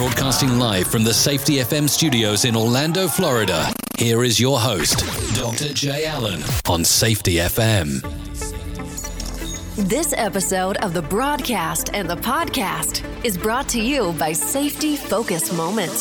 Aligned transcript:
Broadcasting 0.00 0.58
live 0.58 0.86
from 0.86 1.04
the 1.04 1.12
Safety 1.12 1.56
FM 1.56 1.86
studios 1.86 2.46
in 2.46 2.56
Orlando, 2.56 3.06
Florida. 3.06 3.70
Here 3.98 4.24
is 4.24 4.40
your 4.40 4.58
host, 4.58 5.00
Dr. 5.34 5.74
Jay 5.74 6.06
Allen 6.06 6.42
on 6.66 6.86
Safety 6.86 7.34
FM. 7.34 8.00
This 9.76 10.14
episode 10.16 10.78
of 10.78 10.94
the 10.94 11.02
broadcast 11.02 11.90
and 11.92 12.08
the 12.08 12.16
podcast 12.16 13.04
is 13.26 13.36
brought 13.36 13.68
to 13.68 13.78
you 13.78 14.14
by 14.14 14.32
Safety 14.32 14.96
Focus 14.96 15.52
Moment. 15.52 15.92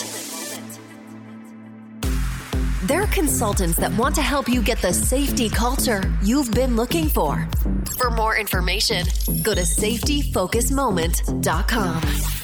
They're 2.84 3.08
consultants 3.08 3.76
that 3.80 3.92
want 3.98 4.16
to 4.16 4.22
help 4.22 4.48
you 4.48 4.64
get 4.64 4.82
the 4.82 4.94
safety 4.94 5.50
culture 5.50 6.04
you've 6.24 6.54
been 6.54 6.78
looking 6.78 7.10
for. 7.10 7.50
For 7.98 8.10
more 8.10 8.38
information, 8.38 9.06
go 9.44 9.54
to 9.54 9.64
safetyfocusmoment.com. 9.64 12.39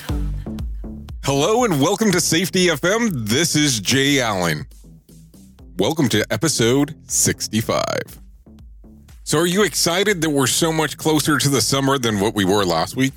Hello 1.25 1.63
and 1.63 1.81
welcome 1.81 2.11
to 2.11 2.21
Safety 2.21 2.67
FM. 2.67 3.09
This 3.11 3.55
is 3.55 3.79
Jay 3.79 4.21
Allen. 4.21 4.67
Welcome 5.77 6.07
to 6.09 6.23
episode 6.29 6.93
65. 7.09 7.81
So, 9.23 9.39
are 9.39 9.47
you 9.47 9.63
excited 9.63 10.21
that 10.21 10.29
we're 10.29 10.45
so 10.45 10.71
much 10.71 10.97
closer 10.97 11.39
to 11.39 11.49
the 11.49 11.61
summer 11.61 11.97
than 11.97 12.19
what 12.19 12.35
we 12.35 12.45
were 12.45 12.63
last 12.63 12.95
week? 12.95 13.13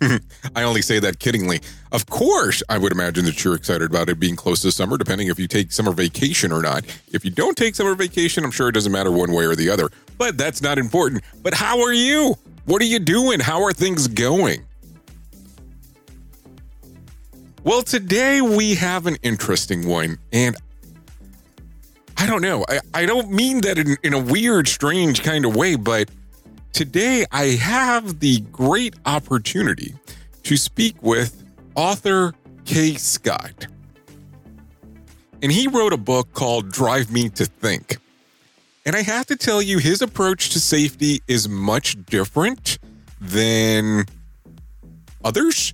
I 0.54 0.64
only 0.64 0.82
say 0.82 0.98
that 0.98 1.18
kiddingly. 1.18 1.64
Of 1.92 2.04
course, 2.04 2.62
I 2.68 2.76
would 2.76 2.92
imagine 2.92 3.24
that 3.24 3.42
you're 3.42 3.54
excited 3.54 3.88
about 3.88 4.10
it 4.10 4.20
being 4.20 4.36
close 4.36 4.60
to 4.60 4.70
summer, 4.70 4.98
depending 4.98 5.28
if 5.28 5.38
you 5.38 5.48
take 5.48 5.72
summer 5.72 5.92
vacation 5.92 6.52
or 6.52 6.60
not. 6.60 6.84
If 7.10 7.24
you 7.24 7.30
don't 7.30 7.56
take 7.56 7.74
summer 7.74 7.94
vacation, 7.94 8.44
I'm 8.44 8.50
sure 8.50 8.68
it 8.68 8.72
doesn't 8.72 8.92
matter 8.92 9.10
one 9.10 9.32
way 9.32 9.46
or 9.46 9.56
the 9.56 9.70
other, 9.70 9.88
but 10.18 10.36
that's 10.36 10.60
not 10.60 10.76
important. 10.76 11.24
But 11.42 11.54
how 11.54 11.80
are 11.80 11.94
you? 11.94 12.34
What 12.66 12.82
are 12.82 12.86
you 12.86 12.98
doing? 12.98 13.40
How 13.40 13.62
are 13.62 13.72
things 13.72 14.08
going? 14.08 14.66
Well, 17.64 17.80
today 17.80 18.42
we 18.42 18.74
have 18.74 19.06
an 19.06 19.16
interesting 19.22 19.88
one, 19.88 20.18
and 20.34 20.54
I 22.18 22.26
don't 22.26 22.42
know. 22.42 22.62
I, 22.68 22.80
I 22.92 23.06
don't 23.06 23.30
mean 23.30 23.62
that 23.62 23.78
in, 23.78 23.96
in 24.02 24.12
a 24.12 24.18
weird, 24.18 24.68
strange 24.68 25.22
kind 25.22 25.46
of 25.46 25.56
way, 25.56 25.76
but 25.76 26.10
today 26.74 27.24
I 27.32 27.44
have 27.52 28.20
the 28.20 28.40
great 28.52 28.96
opportunity 29.06 29.94
to 30.42 30.58
speak 30.58 31.02
with 31.02 31.42
author 31.74 32.34
K. 32.66 32.96
Scott. 32.96 33.66
And 35.42 35.50
he 35.50 35.66
wrote 35.66 35.94
a 35.94 35.98
book 35.98 36.34
called 36.34 36.70
Drive 36.70 37.10
Me 37.10 37.30
to 37.30 37.46
Think. 37.46 37.96
And 38.84 38.94
I 38.94 39.00
have 39.00 39.24
to 39.28 39.36
tell 39.36 39.62
you, 39.62 39.78
his 39.78 40.02
approach 40.02 40.50
to 40.50 40.60
safety 40.60 41.22
is 41.28 41.48
much 41.48 41.96
different 42.04 42.78
than 43.22 44.04
others. 45.24 45.72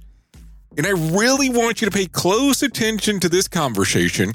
And 0.81 0.87
I 0.87 0.93
really 1.15 1.51
want 1.51 1.83
you 1.83 1.91
to 1.91 1.95
pay 1.95 2.07
close 2.07 2.63
attention 2.63 3.21
to 3.21 3.29
this 3.29 3.47
conversation. 3.47 4.33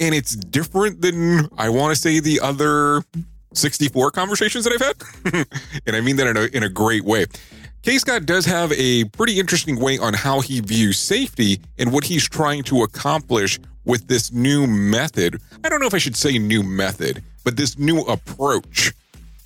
And 0.00 0.14
it's 0.14 0.34
different 0.34 1.02
than, 1.02 1.50
I 1.58 1.68
want 1.68 1.94
to 1.94 2.00
say, 2.00 2.18
the 2.18 2.40
other 2.40 3.02
64 3.52 4.10
conversations 4.12 4.64
that 4.64 4.72
I've 4.72 5.34
had. 5.34 5.46
and 5.86 5.96
I 5.96 6.00
mean 6.00 6.16
that 6.16 6.28
in 6.28 6.36
a, 6.38 6.44
in 6.56 6.62
a 6.62 6.70
great 6.70 7.04
way. 7.04 7.26
K. 7.82 7.98
Scott 7.98 8.24
does 8.24 8.46
have 8.46 8.72
a 8.72 9.04
pretty 9.10 9.38
interesting 9.38 9.78
way 9.78 9.98
on 9.98 10.14
how 10.14 10.40
he 10.40 10.62
views 10.62 10.98
safety 10.98 11.60
and 11.78 11.92
what 11.92 12.04
he's 12.04 12.26
trying 12.26 12.62
to 12.62 12.82
accomplish 12.82 13.60
with 13.84 14.08
this 14.08 14.32
new 14.32 14.66
method. 14.66 15.42
I 15.62 15.68
don't 15.68 15.80
know 15.80 15.86
if 15.86 15.92
I 15.92 15.98
should 15.98 16.16
say 16.16 16.38
new 16.38 16.62
method, 16.62 17.22
but 17.44 17.58
this 17.58 17.78
new 17.78 18.00
approach 18.04 18.94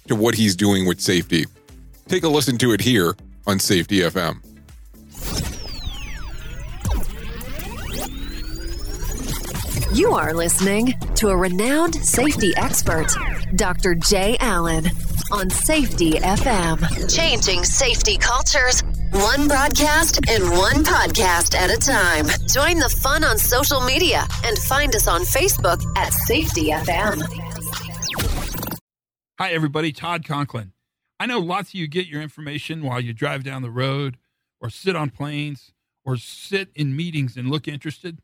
to 0.07 0.15
what 0.15 0.37
he's 0.37 0.55
doing 0.55 0.87
with 0.87 1.01
safety. 1.01 1.47
Take 2.07 2.23
a 2.23 2.29
listen 2.29 2.57
to 2.59 2.71
it 2.71 2.81
here 2.81 3.17
on 3.49 3.59
Safety 3.59 3.99
FM. 3.99 4.54
You 9.94 10.10
are 10.10 10.34
listening 10.34 10.99
to 11.15 11.28
a 11.28 11.37
renowned 11.37 11.94
safety 11.94 12.53
expert, 12.56 13.06
Dr. 13.55 13.94
Jay 13.94 14.37
Allen, 14.41 14.87
on 15.31 15.49
Safety 15.49 16.15
FM. 16.15 17.15
Changing 17.15 17.62
safety 17.62 18.19
cultures, 18.19 18.82
one 19.12 19.47
broadcast 19.47 20.19
and 20.28 20.50
one 20.50 20.82
podcast 20.82 21.55
at 21.55 21.71
a 21.71 21.78
time. 21.78 22.27
Join 22.49 22.81
the 22.81 22.88
fun 22.88 23.22
on 23.22 23.38
social 23.38 23.82
media 23.82 24.27
and 24.44 24.59
find 24.59 24.97
us 24.97 25.06
on 25.06 25.21
Facebook 25.21 25.81
at 25.97 26.12
Safety 26.12 26.71
FM. 26.71 27.22
Hi, 29.38 29.53
everybody. 29.53 29.93
Todd 29.93 30.25
Conklin. 30.25 30.72
I 31.21 31.26
know 31.26 31.38
lots 31.38 31.69
of 31.69 31.75
you 31.76 31.87
get 31.87 32.09
your 32.09 32.21
information 32.21 32.82
while 32.82 33.00
you 33.00 33.12
drive 33.12 33.44
down 33.44 33.62
the 33.62 33.71
road 33.71 34.19
or 34.61 34.71
sit 34.71 34.97
on 34.97 35.11
planes 35.11 35.72
or 36.05 36.16
sit 36.16 36.71
in 36.75 36.97
meetings 36.97 37.37
and 37.37 37.49
look 37.49 37.69
interested. 37.69 38.19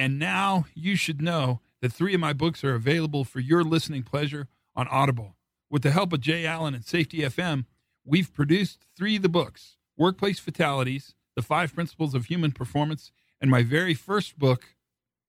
And 0.00 0.18
now 0.18 0.64
you 0.74 0.96
should 0.96 1.20
know 1.20 1.60
that 1.82 1.92
three 1.92 2.14
of 2.14 2.20
my 2.20 2.32
books 2.32 2.64
are 2.64 2.74
available 2.74 3.22
for 3.22 3.38
your 3.38 3.62
listening 3.62 4.02
pleasure 4.02 4.48
on 4.74 4.88
Audible. 4.88 5.36
With 5.68 5.82
the 5.82 5.90
help 5.90 6.14
of 6.14 6.22
Jay 6.22 6.46
Allen 6.46 6.72
and 6.72 6.82
Safety 6.82 7.18
FM, 7.18 7.66
we've 8.02 8.32
produced 8.32 8.86
three 8.96 9.16
of 9.16 9.22
the 9.22 9.28
books 9.28 9.76
Workplace 9.98 10.38
Fatalities, 10.38 11.14
The 11.36 11.42
Five 11.42 11.74
Principles 11.74 12.14
of 12.14 12.24
Human 12.24 12.52
Performance, 12.52 13.12
and 13.42 13.50
my 13.50 13.62
very 13.62 13.92
first 13.92 14.38
book, 14.38 14.74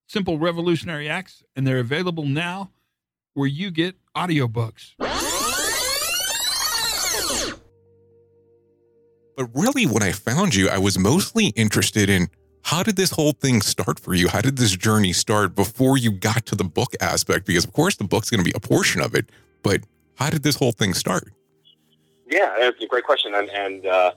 Simple 0.08 0.40
Revolutionary 0.40 1.10
Acts. 1.10 1.44
And 1.54 1.68
they're 1.68 1.80
available 1.80 2.26
now 2.26 2.72
where 3.34 3.48
you 3.48 3.72
get 3.72 3.98
audiobooks. 4.16 4.94
But 9.36 9.50
really, 9.54 9.86
when 9.86 10.02
I 10.02 10.14
found 10.14 10.56
you, 10.56 10.70
I 10.70 10.78
was 10.78 10.98
mostly 10.98 11.48
interested 11.48 12.10
in 12.10 12.30
how 12.64 12.84
did 12.84 12.96
this 12.96 13.12
whole 13.12 13.34
thing 13.34 13.62
start 13.62 14.00
for 14.00 14.14
you? 14.14 14.28
How 14.30 14.42
did 14.42 14.58
this 14.58 14.76
journey 14.76 15.14
start 15.14 15.56
before 15.56 15.98
you 15.98 16.12
got 16.12 16.46
to 16.48 16.56
the 16.56 16.64
book 16.64 16.94
aspect? 17.02 17.46
Because, 17.46 17.66
of 17.66 17.74
course, 17.74 17.96
the 17.96 18.04
book's 18.04 18.30
going 18.30 18.44
to 18.44 18.50
be 18.50 18.56
a 18.56 18.60
portion 18.60 19.02
of 19.02 19.16
it, 19.16 19.30
but 19.64 19.82
how 20.16 20.30
did 20.30 20.44
this 20.44 20.56
whole 20.56 20.72
thing 20.72 20.94
start? 20.94 21.32
Yeah, 22.30 22.54
that's 22.60 22.82
a 22.82 22.88
great 22.88 23.04
question. 23.04 23.34
And, 23.36 23.50
and 23.50 23.86
uh, 23.86 24.12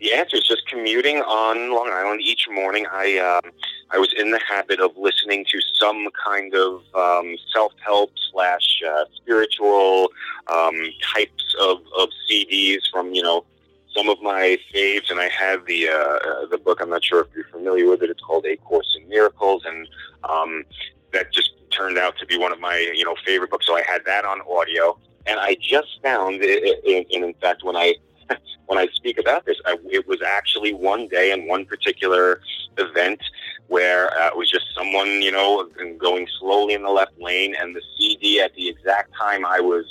the 0.00 0.12
answer 0.12 0.36
is 0.36 0.46
just 0.46 0.68
commuting 0.68 1.18
on 1.22 1.74
Long 1.74 1.90
Island 1.92 2.20
each 2.22 2.46
morning. 2.50 2.86
I, 2.92 3.18
um, 3.18 3.50
I 3.90 3.98
was 3.98 4.12
in 4.16 4.30
the 4.30 4.40
habit 4.46 4.80
of 4.80 4.96
listening 4.96 5.44
to 5.50 5.58
some 5.80 6.08
kind 6.24 6.54
of 6.54 6.82
um, 6.94 7.36
self 7.52 7.72
help 7.84 8.12
slash 8.30 8.82
uh, 8.86 9.04
spiritual 9.16 10.10
um, 10.52 10.76
types 11.14 11.56
of, 11.60 11.78
of 11.98 12.10
CDs 12.30 12.82
from, 12.92 13.14
you 13.14 13.22
know, 13.22 13.44
some 13.96 14.08
of 14.08 14.20
my 14.20 14.58
faves, 14.74 15.10
and 15.10 15.18
I 15.18 15.28
have 15.28 15.64
the 15.66 15.88
uh, 15.88 15.92
uh, 15.92 16.46
the 16.50 16.58
book. 16.58 16.80
I'm 16.80 16.90
not 16.90 17.04
sure 17.04 17.22
if 17.22 17.28
you're 17.34 17.48
familiar 17.48 17.88
with 17.88 18.02
it. 18.02 18.10
It's 18.10 18.20
called 18.20 18.44
A 18.46 18.56
Course 18.58 18.96
in 19.00 19.08
Miracles, 19.08 19.64
and 19.64 19.88
um, 20.24 20.64
that 21.12 21.32
just 21.32 21.52
turned 21.70 21.98
out 21.98 22.16
to 22.18 22.26
be 22.26 22.36
one 22.36 22.52
of 22.52 22.60
my 22.60 22.92
you 22.94 23.04
know 23.04 23.16
favorite 23.24 23.50
books. 23.50 23.66
So 23.66 23.76
I 23.76 23.82
had 23.82 24.04
that 24.04 24.24
on 24.24 24.40
audio, 24.42 24.98
and 25.26 25.40
I 25.40 25.56
just 25.60 26.00
found, 26.02 26.42
and 26.42 27.06
in 27.10 27.34
fact, 27.40 27.64
when 27.64 27.76
I 27.76 27.94
when 28.66 28.78
I 28.78 28.86
speak 28.92 29.18
about 29.18 29.46
this, 29.46 29.56
I, 29.64 29.78
it 29.90 30.06
was 30.06 30.20
actually 30.22 30.74
one 30.74 31.08
day 31.08 31.32
and 31.32 31.46
one 31.46 31.64
particular 31.64 32.40
event 32.76 33.20
where 33.68 34.12
uh, 34.20 34.28
it 34.28 34.36
was 34.36 34.50
just 34.50 34.66
someone 34.76 35.22
you 35.22 35.32
know 35.32 35.68
going 35.98 36.28
slowly 36.38 36.74
in 36.74 36.82
the 36.82 36.90
left 36.90 37.18
lane, 37.18 37.54
and 37.58 37.74
the 37.74 37.82
CD 37.96 38.40
at 38.40 38.54
the 38.54 38.68
exact 38.68 39.12
time 39.18 39.46
I 39.46 39.60
was 39.60 39.86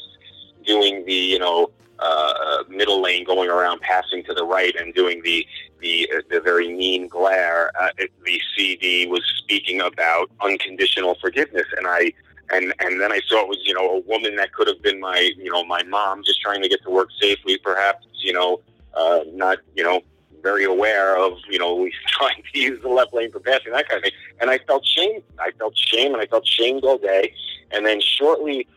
doing 0.63 1.05
the 1.05 1.13
you 1.13 1.39
know 1.39 1.71
uh, 1.99 2.63
middle 2.69 3.01
lane 3.01 3.23
going 3.23 3.49
around, 3.49 3.81
passing 3.81 4.23
to 4.25 4.33
the 4.33 4.43
right, 4.43 4.75
and 4.75 4.93
doing 4.93 5.21
the 5.23 5.45
the 5.79 6.09
uh, 6.15 6.21
the 6.29 6.39
very 6.39 6.73
mean 6.73 7.07
glare. 7.07 7.71
Uh, 7.79 7.89
it, 7.97 8.11
the 8.25 8.41
CD 8.55 9.05
was 9.05 9.23
speaking 9.37 9.81
about 9.81 10.29
unconditional 10.41 11.15
forgiveness, 11.21 11.67
and 11.77 11.87
I 11.87 12.11
and 12.51 12.73
and 12.79 13.01
then 13.01 13.11
I 13.11 13.19
saw 13.27 13.41
it 13.43 13.47
was 13.47 13.59
you 13.63 13.73
know 13.73 13.97
a 13.97 13.99
woman 14.01 14.35
that 14.37 14.53
could 14.53 14.67
have 14.67 14.81
been 14.81 14.99
my 14.99 15.31
you 15.37 15.51
know 15.51 15.63
my 15.65 15.83
mom 15.83 16.23
just 16.23 16.41
trying 16.41 16.61
to 16.61 16.69
get 16.69 16.81
to 16.83 16.89
work 16.89 17.09
safely, 17.19 17.57
perhaps 17.57 18.05
you 18.21 18.33
know 18.33 18.61
uh, 18.93 19.21
not 19.33 19.59
you 19.75 19.83
know 19.83 20.01
very 20.41 20.65
aware 20.65 21.17
of 21.17 21.33
you 21.49 21.59
know 21.59 21.87
trying 22.07 22.43
to 22.53 22.59
use 22.59 22.81
the 22.81 22.89
left 22.89 23.13
lane 23.13 23.31
for 23.31 23.39
passing 23.39 23.71
that 23.73 23.87
kind 23.87 23.97
of 23.97 24.03
thing, 24.03 24.19
and 24.41 24.49
I 24.49 24.59
felt 24.59 24.85
shame. 24.85 25.21
I 25.39 25.51
felt 25.57 25.77
shame, 25.77 26.13
and 26.13 26.21
I 26.21 26.27
felt 26.27 26.47
shamed 26.47 26.83
all 26.83 26.97
day, 26.97 27.33
and 27.71 27.85
then 27.85 27.99
shortly. 28.01 28.67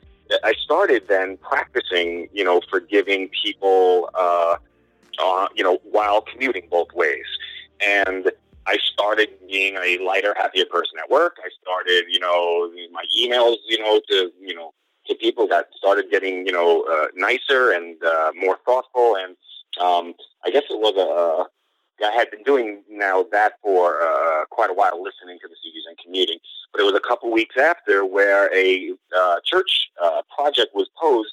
I 0.45 0.53
started 0.55 1.09
then 1.09 1.37
practicing, 1.39 2.29
you 2.33 2.45
know, 2.45 2.61
forgiving 2.71 3.31
people, 3.43 4.11
uh, 4.15 4.57
uh, 5.19 5.47
you 5.55 5.65
know, 5.65 5.79
while 5.85 6.21
commuting 6.21 6.69
both 6.71 6.93
ways. 6.93 7.27
And 7.85 8.31
I 8.67 8.79
started 8.79 9.31
being 9.49 9.77
a 9.77 9.99
lighter, 9.99 10.35
happier 10.37 10.67
person 10.67 10.99
at 11.03 11.11
work. 11.11 11.37
I 11.43 11.49
started, 11.63 12.05
you 12.11 12.21
know, 12.21 12.71
my 12.93 13.05
emails, 13.19 13.57
you 13.67 13.79
know, 13.79 14.01
to, 14.11 14.31
you 14.41 14.55
know, 14.55 14.75
to 15.07 15.15
people 15.15 15.49
that 15.49 15.69
started 15.75 16.11
getting, 16.11 16.47
you 16.47 16.53
know, 16.53 16.83
uh, 16.83 17.07
nicer 17.15 17.73
and 17.73 18.03
uh, 18.05 18.33
more 18.37 18.59
thoughtful. 18.67 19.17
And 19.17 19.37
um, 19.81 20.15
I 20.45 20.51
guess 20.51 20.65
it 20.69 20.79
was 20.79 20.95
a, 20.97 21.49
I 22.05 22.13
had 22.13 22.31
been 22.31 22.43
doing 22.43 22.83
now 22.89 23.25
that 23.33 23.55
for 23.63 24.03
uh, 24.03 24.45
quite 24.51 24.71
a 24.71 24.75
while, 24.75 25.03
listening 25.03 25.39
to 25.41 25.49
the 25.49 25.55
CDs 25.55 25.89
and 25.89 25.99
commuting. 25.99 26.39
But 26.73 26.81
it 26.81 26.85
was 26.85 26.95
a 26.95 27.01
couple 27.01 27.31
weeks 27.31 27.57
after 27.57 28.05
where 28.05 28.55
a 28.55 28.93
uh, 29.17 29.37
church 29.45 29.91
uh, 30.03 30.23
project 30.35 30.75
was 30.75 30.89
posed. 31.01 31.31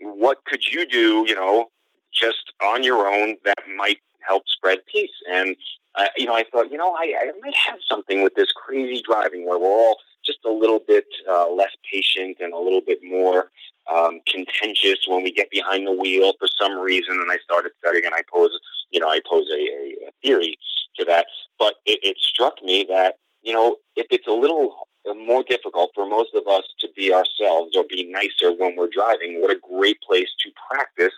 What 0.00 0.44
could 0.44 0.64
you 0.66 0.86
do, 0.86 1.24
you 1.26 1.34
know, 1.34 1.70
just 2.12 2.52
on 2.62 2.82
your 2.82 3.06
own 3.06 3.36
that 3.44 3.58
might 3.76 3.98
help 4.26 4.44
spread 4.46 4.80
peace? 4.86 5.10
And 5.30 5.56
uh, 5.94 6.06
you 6.16 6.26
know, 6.26 6.34
I 6.34 6.44
thought, 6.50 6.70
you 6.70 6.76
know, 6.76 6.92
I, 6.92 7.14
I 7.20 7.32
might 7.40 7.54
have 7.54 7.78
something 7.88 8.22
with 8.22 8.34
this 8.34 8.52
crazy 8.52 9.00
driving 9.02 9.46
where 9.46 9.58
we're 9.58 9.68
all 9.68 9.98
just 10.24 10.38
a 10.46 10.50
little 10.50 10.80
bit 10.86 11.06
uh, 11.30 11.50
less 11.50 11.72
patient 11.90 12.38
and 12.40 12.52
a 12.52 12.58
little 12.58 12.80
bit 12.80 12.98
more 13.02 13.50
um, 13.92 14.20
contentious 14.26 15.06
when 15.06 15.22
we 15.22 15.32
get 15.32 15.50
behind 15.50 15.86
the 15.86 15.92
wheel 15.92 16.32
for 16.38 16.48
some 16.60 16.78
reason. 16.78 17.18
And 17.20 17.30
I 17.30 17.38
started 17.44 17.72
studying, 17.78 18.04
and 18.06 18.14
I 18.14 18.22
pose, 18.32 18.50
you 18.90 19.00
know, 19.00 19.08
I 19.08 19.20
pose 19.28 19.46
a, 19.50 20.08
a 20.08 20.10
theory 20.22 20.58
to 20.96 21.04
that. 21.04 21.26
But 21.58 21.74
it, 21.86 22.00
it 22.02 22.16
struck 22.18 22.62
me 22.62 22.86
that 22.88 23.16
you 23.44 23.52
know, 23.52 23.76
if 23.94 24.06
it's 24.10 24.26
a 24.26 24.32
little 24.32 24.88
more 25.14 25.44
difficult 25.44 25.90
for 25.94 26.08
most 26.08 26.34
of 26.34 26.46
us 26.48 26.64
to 26.80 26.88
be 26.96 27.12
ourselves 27.12 27.76
or 27.76 27.84
be 27.88 28.10
nicer 28.10 28.52
when 28.56 28.74
we're 28.74 28.88
driving, 28.88 29.40
what 29.40 29.50
a 29.50 29.60
great 29.60 30.00
place 30.00 30.30
to 30.40 30.50
practice, 30.68 31.14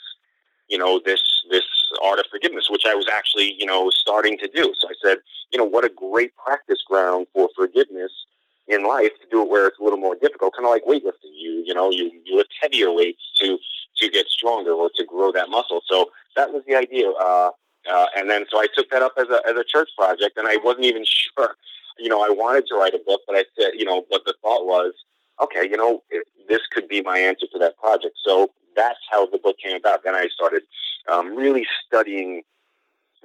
you 0.68 0.76
know, 0.76 1.00
this 1.04 1.22
this 1.50 1.62
art 2.04 2.18
of 2.18 2.26
forgiveness, 2.28 2.66
which 2.68 2.82
I 2.84 2.96
was 2.96 3.06
actually, 3.12 3.54
you 3.58 3.64
know, 3.64 3.90
starting 3.90 4.36
to 4.38 4.48
do. 4.48 4.74
So 4.76 4.88
I 4.88 4.94
said, 5.02 5.18
you 5.52 5.58
know, 5.58 5.64
what 5.64 5.84
a 5.84 5.88
great 5.88 6.32
practice 6.36 6.82
ground 6.86 7.28
for 7.32 7.48
forgiveness 7.54 8.10
in 8.68 8.84
life 8.84 9.12
to 9.20 9.28
do 9.30 9.42
it 9.42 9.48
where 9.48 9.68
it's 9.68 9.78
a 9.78 9.82
little 9.82 9.98
more 9.98 10.16
difficult, 10.16 10.54
kind 10.54 10.66
of 10.66 10.70
like 10.70 10.84
weightlifting. 10.84 11.32
You, 11.34 11.62
you 11.64 11.74
know, 11.74 11.90
you, 11.90 12.10
you 12.24 12.36
lift 12.36 12.50
heavier 12.60 12.92
weights 12.92 13.22
to 13.40 13.58
to 13.98 14.10
get 14.10 14.26
stronger 14.26 14.72
or 14.72 14.90
to 14.94 15.04
grow 15.04 15.32
that 15.32 15.48
muscle. 15.48 15.80
So 15.86 16.10
that 16.36 16.52
was 16.52 16.62
the 16.66 16.74
idea. 16.74 17.10
Uh, 17.10 17.50
uh, 17.90 18.06
and 18.16 18.28
then 18.28 18.44
so 18.50 18.58
I 18.58 18.66
took 18.74 18.90
that 18.90 19.02
up 19.02 19.12
as 19.16 19.28
a 19.28 19.40
as 19.48 19.56
a 19.56 19.64
church 19.64 19.88
project, 19.96 20.36
and 20.36 20.48
I 20.48 20.56
wasn't 20.56 20.84
even 20.86 21.04
sure. 21.06 21.56
You 21.98 22.08
know, 22.08 22.22
I 22.22 22.28
wanted 22.28 22.66
to 22.68 22.74
write 22.74 22.94
a 22.94 23.00
book, 23.06 23.22
but 23.26 23.36
I 23.36 23.44
said, 23.58 23.70
you 23.74 23.84
know, 23.84 24.04
but 24.10 24.22
the 24.26 24.34
thought 24.42 24.66
was, 24.66 24.92
okay, 25.42 25.66
you 25.66 25.78
know, 25.78 26.02
this 26.46 26.60
could 26.70 26.88
be 26.88 27.00
my 27.00 27.18
answer 27.18 27.46
to 27.52 27.58
that 27.58 27.78
project. 27.78 28.16
So 28.22 28.50
that's 28.76 28.98
how 29.10 29.26
the 29.26 29.38
book 29.38 29.56
came 29.58 29.76
about. 29.76 30.04
Then 30.04 30.14
I 30.14 30.28
started 30.34 30.62
um, 31.10 31.34
really 31.34 31.66
studying 31.86 32.42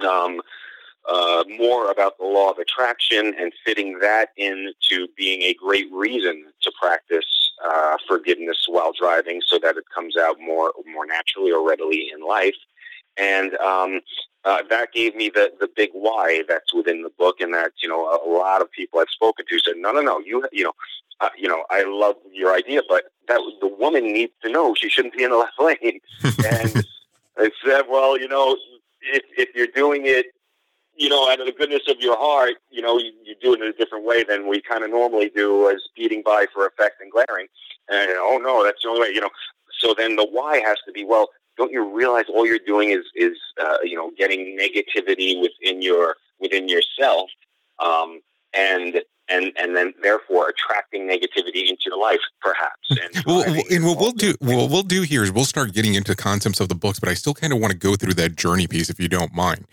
um, 0.07 0.41
uh, 1.09 1.43
more 1.57 1.91
about 1.91 2.17
the 2.17 2.25
law 2.25 2.51
of 2.51 2.57
attraction 2.57 3.33
and 3.37 3.51
fitting 3.65 3.99
that 3.99 4.29
into 4.37 5.07
being 5.17 5.41
a 5.43 5.53
great 5.53 5.91
reason 5.91 6.45
to 6.61 6.71
practice 6.79 7.25
uh, 7.65 7.97
forgiveness 8.07 8.65
while 8.67 8.93
driving, 8.93 9.41
so 9.45 9.59
that 9.59 9.77
it 9.77 9.83
comes 9.93 10.17
out 10.17 10.39
more 10.39 10.73
more 10.93 11.05
naturally 11.05 11.51
or 11.51 11.67
readily 11.67 12.11
in 12.13 12.25
life. 12.25 12.55
And 13.17 13.55
um, 13.55 14.01
uh, 14.45 14.59
that 14.69 14.93
gave 14.93 15.15
me 15.15 15.29
the 15.29 15.51
the 15.59 15.69
big 15.75 15.89
why 15.93 16.43
that's 16.47 16.73
within 16.73 17.03
the 17.03 17.11
book, 17.17 17.41
and 17.41 17.53
that 17.53 17.71
you 17.81 17.89
know 17.89 18.07
a, 18.07 18.17
a 18.17 18.31
lot 18.31 18.61
of 18.61 18.71
people 18.71 18.99
I've 18.99 19.09
spoken 19.09 19.45
to 19.49 19.59
said, 19.59 19.75
no, 19.77 19.91
no, 19.91 20.01
no, 20.01 20.19
you 20.19 20.47
you 20.51 20.63
know, 20.63 20.73
uh, 21.21 21.29
you 21.37 21.47
know, 21.47 21.63
I 21.69 21.83
love 21.83 22.15
your 22.31 22.53
idea, 22.53 22.81
but 22.87 23.05
that 23.27 23.39
the 23.61 23.67
woman 23.67 24.11
needs 24.11 24.33
to 24.43 24.49
know 24.49 24.73
she 24.73 24.89
shouldn't 24.89 25.15
be 25.15 25.23
in 25.23 25.31
the 25.31 25.37
left 25.59 25.59
lane. 25.59 25.99
and 26.23 26.85
I 27.37 27.49
said, 27.63 27.83
well, 27.89 28.19
you 28.19 28.27
know, 28.27 28.57
if, 29.01 29.23
if 29.37 29.55
you're 29.55 29.67
doing 29.67 30.03
it, 30.05 30.27
you 31.01 31.09
know, 31.09 31.27
out 31.31 31.39
of 31.39 31.47
the 31.47 31.51
goodness 31.51 31.81
of 31.87 31.99
your 31.99 32.15
heart, 32.15 32.57
you 32.69 32.79
know, 32.79 32.99
you, 32.99 33.11
you 33.25 33.33
do 33.41 33.55
it 33.55 33.61
in 33.61 33.67
a 33.67 33.73
different 33.73 34.05
way 34.05 34.23
than 34.23 34.47
we 34.47 34.61
kind 34.61 34.83
of 34.83 34.91
normally 34.91 35.31
do 35.35 35.67
as 35.67 35.81
beating 35.95 36.21
by 36.23 36.45
for 36.53 36.67
effect 36.67 37.01
and 37.01 37.11
glaring. 37.11 37.47
And, 37.89 38.11
oh, 38.17 38.39
no, 38.39 38.63
that's 38.63 38.83
the 38.83 38.89
only 38.89 39.01
way, 39.01 39.07
you 39.07 39.19
know. 39.19 39.31
So 39.79 39.95
then 39.97 40.15
the 40.15 40.27
why 40.29 40.59
has 40.59 40.77
to 40.85 40.91
be, 40.91 41.03
well, 41.03 41.29
don't 41.57 41.71
you 41.71 41.83
realize 41.83 42.25
all 42.29 42.45
you're 42.45 42.59
doing 42.59 42.91
is, 42.91 43.05
is 43.15 43.35
uh, 43.59 43.77
you 43.83 43.95
know, 43.95 44.11
getting 44.15 44.55
negativity 44.55 45.41
within 45.41 45.81
your 45.81 46.17
within 46.39 46.69
yourself, 46.69 47.29
um, 47.79 48.21
and 48.53 49.01
and 49.27 49.51
and 49.59 49.75
then 49.75 49.93
therefore 50.03 50.49
attracting 50.49 51.09
negativity 51.09 51.67
into 51.67 51.83
your 51.87 51.99
life, 51.99 52.19
perhaps. 52.41 52.89
And, 52.89 53.25
well, 53.25 53.43
and 53.71 53.85
what 53.85 53.97
we'll 53.99 54.11
do, 54.11 54.35
what 54.39 54.69
we'll 54.69 54.83
do 54.83 55.01
here 55.01 55.23
is 55.23 55.31
we'll 55.31 55.45
start 55.45 55.73
getting 55.73 55.95
into 55.95 56.15
concepts 56.15 56.59
of 56.59 56.69
the 56.69 56.75
books, 56.75 56.99
but 56.99 57.09
I 57.09 57.15
still 57.15 57.33
kind 57.33 57.53
of 57.53 57.59
want 57.59 57.71
to 57.71 57.77
go 57.77 57.95
through 57.95 58.13
that 58.15 58.35
journey 58.35 58.67
piece, 58.67 58.89
if 58.89 58.99
you 58.99 59.09
don't 59.09 59.33
mind. 59.33 59.65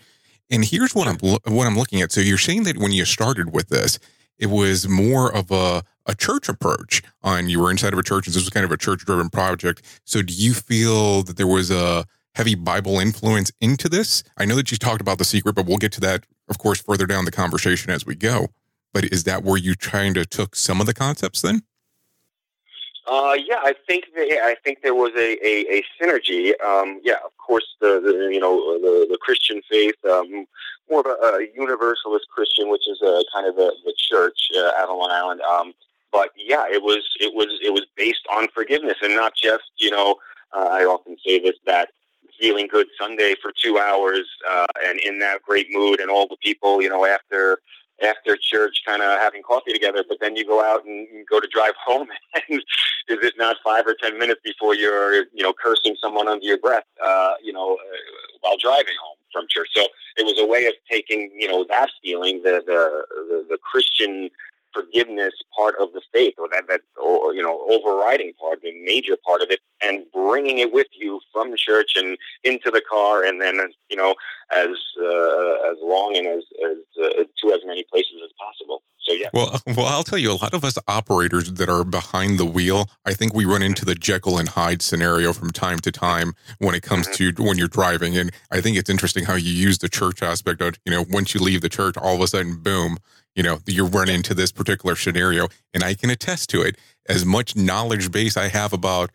And 0.49 0.65
here's 0.65 0.95
what 0.95 1.07
I'm 1.07 1.17
what 1.17 1.67
I'm 1.67 1.77
looking 1.77 2.01
at. 2.01 2.11
So 2.11 2.21
you're 2.21 2.37
saying 2.37 2.63
that 2.63 2.77
when 2.77 2.91
you 2.91 3.05
started 3.05 3.53
with 3.53 3.69
this, 3.69 3.99
it 4.37 4.47
was 4.47 4.87
more 4.87 5.33
of 5.33 5.51
a 5.51 5.83
a 6.05 6.15
church 6.15 6.49
approach 6.49 7.03
on 7.21 7.49
you 7.49 7.59
were 7.59 7.69
inside 7.69 7.93
of 7.93 7.99
a 7.99 8.03
church 8.03 8.25
and 8.25 8.33
this 8.33 8.41
was 8.43 8.49
kind 8.49 8.65
of 8.65 8.71
a 8.71 8.77
church 8.77 9.05
driven 9.05 9.29
project. 9.29 9.83
So 10.05 10.23
do 10.23 10.33
you 10.33 10.53
feel 10.53 11.21
that 11.23 11.37
there 11.37 11.47
was 11.47 11.69
a 11.69 12.05
heavy 12.33 12.55
Bible 12.55 12.99
influence 12.99 13.51
into 13.61 13.87
this? 13.87 14.23
I 14.37 14.45
know 14.45 14.55
that 14.55 14.71
you 14.71 14.77
talked 14.77 15.01
about 15.01 15.19
the 15.19 15.25
secret, 15.25 15.53
but 15.55 15.67
we'll 15.67 15.77
get 15.77 15.91
to 15.93 16.01
that, 16.01 16.23
of 16.47 16.57
course, 16.57 16.81
further 16.81 17.05
down 17.05 17.25
the 17.25 17.31
conversation 17.31 17.91
as 17.91 18.05
we 18.07 18.15
go. 18.15 18.47
But 18.91 19.05
is 19.05 19.23
that 19.25 19.43
where 19.43 19.57
you 19.57 19.75
kind 19.75 20.17
of 20.17 20.29
took 20.29 20.55
some 20.55 20.81
of 20.81 20.87
the 20.87 20.95
concepts 20.95 21.41
then? 21.41 21.61
Uh, 23.09 23.33
yeah, 23.33 23.57
I 23.63 23.73
think 23.87 24.05
they, 24.13 24.39
I 24.39 24.55
think 24.63 24.83
there 24.83 24.93
was 24.93 25.11
a, 25.15 25.43
a, 25.43 25.79
a 25.79 25.83
synergy. 25.99 26.51
Um, 26.63 27.01
yeah, 27.03 27.15
of 27.25 27.35
course, 27.39 27.65
the, 27.81 27.99
the 27.99 28.31
you 28.31 28.39
know 28.39 28.77
the, 28.79 29.07
the 29.09 29.17
Christian 29.17 29.61
faith, 29.67 29.95
um, 30.05 30.45
more 30.91 30.99
of 30.99 31.07
a, 31.07 31.37
a, 31.37 31.47
universalist 31.55 32.27
Christian, 32.29 32.69
which 32.69 32.87
is 32.87 33.01
a 33.01 33.23
kind 33.33 33.47
of 33.47 33.55
the, 33.55 33.73
the 33.83 33.95
church 33.97 34.49
uh, 34.55 34.85
on 34.85 34.99
Long 34.99 35.09
Island. 35.09 35.41
Um, 35.41 35.73
but 36.11 36.29
yeah, 36.37 36.65
it 36.69 36.83
was 36.83 37.03
it 37.19 37.33
was 37.33 37.47
it 37.63 37.73
was 37.73 37.87
based 37.97 38.27
on 38.31 38.47
forgiveness 38.53 38.97
and 39.01 39.15
not 39.15 39.33
just 39.35 39.71
you 39.77 39.89
know. 39.89 40.17
Uh, 40.55 40.67
I 40.71 40.83
often 40.83 41.17
say 41.25 41.39
this 41.39 41.55
that 41.65 41.89
feeling 42.39 42.67
good 42.67 42.87
Sunday 42.99 43.33
for 43.41 43.51
two 43.51 43.79
hours 43.79 44.27
uh, 44.47 44.67
and 44.85 44.99
in 44.99 45.17
that 45.19 45.41
great 45.41 45.67
mood, 45.71 45.99
and 45.99 46.11
all 46.11 46.27
the 46.27 46.37
people 46.43 46.79
you 46.79 46.89
know 46.89 47.07
after 47.07 47.57
after 48.03 48.37
church 48.41 48.81
kind 48.85 49.01
of 49.01 49.19
having 49.19 49.41
coffee 49.43 49.73
together, 49.73 50.03
but 50.07 50.17
then 50.19 50.35
you 50.35 50.45
go 50.45 50.63
out 50.63 50.85
and 50.85 51.07
go 51.27 51.39
to 51.39 51.47
drive 51.47 51.73
home 51.85 52.07
and 52.35 52.59
is 52.59 53.17
it 53.23 53.33
not 53.37 53.57
five 53.63 53.85
or 53.87 53.95
ten 54.01 54.17
minutes 54.17 54.41
before 54.43 54.75
you're, 54.75 55.25
you 55.33 55.43
know, 55.43 55.53
cursing 55.53 55.95
someone 56.01 56.27
under 56.27 56.45
your 56.45 56.59
breath, 56.59 56.85
uh, 57.03 57.33
you 57.41 57.53
know, 57.53 57.73
uh, 57.73 58.37
while 58.41 58.57
driving 58.57 58.95
home 59.03 59.17
from 59.31 59.45
church. 59.49 59.69
So 59.75 59.83
it 60.17 60.25
was 60.25 60.39
a 60.39 60.45
way 60.45 60.65
of 60.65 60.73
taking, 60.89 61.31
you 61.37 61.47
know, 61.47 61.65
that 61.69 61.89
feeling, 62.03 62.41
the, 62.43 62.63
the, 62.65 63.05
the, 63.29 63.45
the 63.49 63.57
Christian 63.57 64.29
forgiveness 64.73 65.33
part 65.55 65.75
of 65.79 65.93
the 65.93 66.01
faith 66.13 66.35
or 66.37 66.47
that, 66.51 66.67
that 66.67 66.81
or, 67.01 67.33
you 67.33 67.41
know 67.41 67.65
overriding 67.69 68.33
part 68.39 68.61
the 68.61 68.71
major 68.83 69.17
part 69.25 69.41
of 69.41 69.49
it 69.49 69.59
and 69.81 70.03
bringing 70.13 70.59
it 70.59 70.71
with 70.71 70.87
you 70.91 71.19
from 71.31 71.55
church 71.55 71.93
and 71.95 72.17
into 72.43 72.71
the 72.71 72.81
car 72.89 73.23
and 73.23 73.41
then 73.41 73.59
you 73.89 73.95
know 73.95 74.15
as 74.51 74.69
uh, 75.01 75.71
as 75.71 75.77
long 75.81 76.15
and 76.15 76.27
as, 76.27 76.43
as 76.65 76.77
uh, 77.03 77.23
to 77.41 77.53
as 77.53 77.59
many 77.65 77.83
places 77.91 78.15
as 78.23 78.31
possible 78.39 78.81
so 78.99 79.13
yeah 79.13 79.29
well 79.33 79.61
well 79.67 79.85
i'll 79.85 80.03
tell 80.03 80.19
you 80.19 80.31
a 80.31 80.33
lot 80.33 80.53
of 80.53 80.63
us 80.63 80.77
operators 80.87 81.53
that 81.53 81.69
are 81.69 81.83
behind 81.83 82.39
the 82.39 82.45
wheel 82.45 82.89
i 83.05 83.13
think 83.13 83.33
we 83.33 83.45
run 83.45 83.61
into 83.61 83.85
the 83.85 83.95
jekyll 83.95 84.37
and 84.37 84.49
hyde 84.49 84.81
scenario 84.81 85.33
from 85.33 85.51
time 85.51 85.79
to 85.79 85.91
time 85.91 86.33
when 86.59 86.75
it 86.75 86.83
comes 86.83 87.07
mm-hmm. 87.07 87.35
to 87.35 87.43
when 87.43 87.57
you're 87.57 87.67
driving 87.67 88.17
and 88.17 88.31
i 88.51 88.61
think 88.61 88.77
it's 88.77 88.89
interesting 88.89 89.25
how 89.25 89.35
you 89.35 89.51
use 89.51 89.77
the 89.79 89.89
church 89.89 90.21
aspect 90.21 90.61
of 90.61 90.75
you 90.85 90.91
know 90.91 91.05
once 91.09 91.33
you 91.33 91.39
leave 91.39 91.61
the 91.61 91.69
church 91.69 91.95
all 91.97 92.15
of 92.15 92.21
a 92.21 92.27
sudden 92.27 92.57
boom 92.57 92.97
you 93.35 93.43
know, 93.43 93.59
you 93.65 93.85
run 93.85 94.09
into 94.09 94.33
this 94.33 94.51
particular 94.51 94.97
scenario. 94.97 95.47
And 95.73 95.81
I 95.81 95.93
can 95.93 96.09
attest 96.09 96.49
to 96.49 96.61
it. 96.61 96.77
As 97.07 97.25
much 97.25 97.55
knowledge 97.55 98.11
base 98.11 98.35
I 98.35 98.49
have 98.49 98.73
about 98.73 99.11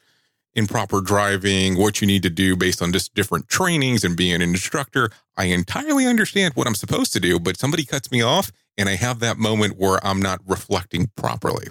improper 0.54 1.00
driving, 1.00 1.76
what 1.76 2.00
you 2.00 2.06
need 2.06 2.22
to 2.22 2.30
do 2.30 2.56
based 2.56 2.80
on 2.82 2.92
just 2.92 3.14
different 3.14 3.48
trainings 3.48 4.04
and 4.04 4.16
being 4.16 4.34
an 4.34 4.42
instructor, 4.42 5.10
I 5.36 5.44
entirely 5.46 6.06
understand 6.06 6.54
what 6.54 6.66
I'm 6.66 6.74
supposed 6.74 7.12
to 7.14 7.20
do. 7.20 7.38
But 7.40 7.56
somebody 7.58 7.84
cuts 7.84 8.10
me 8.10 8.22
off 8.22 8.52
and 8.78 8.88
I 8.88 8.96
have 8.96 9.20
that 9.20 9.36
moment 9.38 9.76
where 9.78 10.04
I'm 10.06 10.20
not 10.20 10.40
reflecting 10.46 11.10
properly. 11.16 11.68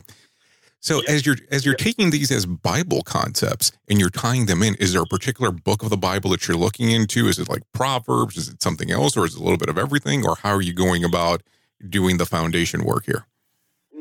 So 0.79 1.01
Yeah. 1.03 1.11
as 1.11 1.25
you're 1.25 1.37
as 1.49 1.65
you're 1.65 1.75
taking 1.75 2.09
these 2.09 2.29
as 2.29 2.45
Bible 2.45 3.03
concepts 3.03 3.71
and 3.87 3.99
you're 4.01 4.09
tying 4.09 4.47
them 4.47 4.61
in, 4.61 4.75
is 4.75 4.91
there 4.91 5.01
a 5.03 5.05
particular 5.05 5.49
book 5.49 5.81
of 5.81 5.89
the 5.89 5.95
Bible 5.97 6.31
that 6.31 6.45
you're 6.45 6.57
looking 6.57 6.91
into? 6.91 7.27
Is 7.29 7.39
it 7.39 7.47
like 7.47 7.61
Proverbs? 7.73 8.35
Is 8.35 8.49
it 8.49 8.61
something 8.61 8.91
else, 8.91 9.15
or 9.15 9.25
is 9.25 9.35
it 9.35 9.39
a 9.39 9.43
little 9.43 9.57
bit 9.57 9.69
of 9.69 9.77
everything? 9.77 10.25
Or 10.25 10.35
how 10.35 10.49
are 10.51 10.61
you 10.61 10.73
going 10.73 11.05
about 11.05 11.41
doing 11.89 12.17
the 12.17 12.25
foundation 12.25 12.83
work 12.83 13.05
here? 13.05 13.25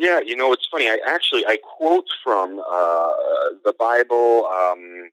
Yeah, 0.02 0.18
you 0.18 0.34
know, 0.34 0.52
it's 0.52 0.66
funny. 0.68 0.88
I 0.88 0.98
actually 1.06 1.46
I 1.46 1.58
quote 1.62 2.08
from 2.24 2.58
uh, 2.58 3.10
the 3.64 3.72
Bible, 3.78 4.46
um, 4.46 5.10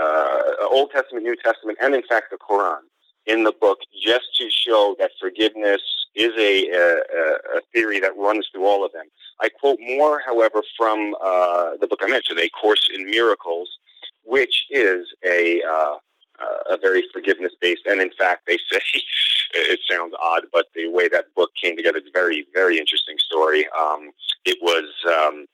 uh, 0.00 0.66
Old 0.72 0.92
Testament, 0.92 1.26
New 1.26 1.36
Testament, 1.36 1.76
and 1.82 1.94
in 1.94 2.02
fact 2.08 2.30
the 2.30 2.38
Quran 2.38 2.78
in 3.26 3.44
the 3.44 3.52
book, 3.52 3.80
just 4.02 4.34
to 4.38 4.48
show 4.48 4.96
that 4.98 5.10
forgiveness 5.20 5.82
is 6.14 6.32
a, 6.38 6.70
a, 6.70 7.58
a 7.58 7.60
theory 7.74 8.00
that 8.00 8.16
runs 8.16 8.48
through 8.50 8.64
all 8.64 8.82
of 8.82 8.92
them. 8.92 9.04
I 9.42 9.50
quote 9.50 9.78
more, 9.78 10.22
however, 10.24 10.62
from 10.74 11.14
uh, 11.22 11.72
the 11.78 11.86
book 11.86 11.98
I 12.02 12.08
mentioned, 12.08 12.38
A 12.38 12.48
Course 12.48 12.88
in 12.94 13.10
Miracles, 13.10 13.68
which 14.24 14.64
is 14.70 15.06
a 15.22 15.60
uh, 16.40 16.74
a 16.74 16.78
very 16.78 17.04
forgiveness 17.12 17.52
based, 17.60 17.82
and 17.86 18.00
in 18.00 18.10
fact, 18.18 18.46
they 18.46 18.58
say 18.70 18.80
it 19.54 19.80
sounds 19.90 20.14
odd, 20.22 20.44
but 20.52 20.66
the 20.74 20.88
way 20.88 21.08
that 21.08 21.34
book 21.34 21.50
came 21.60 21.76
together, 21.76 21.98
it's 21.98 22.08
a 22.08 22.12
very, 22.12 22.46
very 22.54 22.78
interesting 22.78 23.18
story. 23.18 23.66
Um, 23.78 24.10
it 24.44 24.58
was 24.62 24.88
um, 25.06 25.46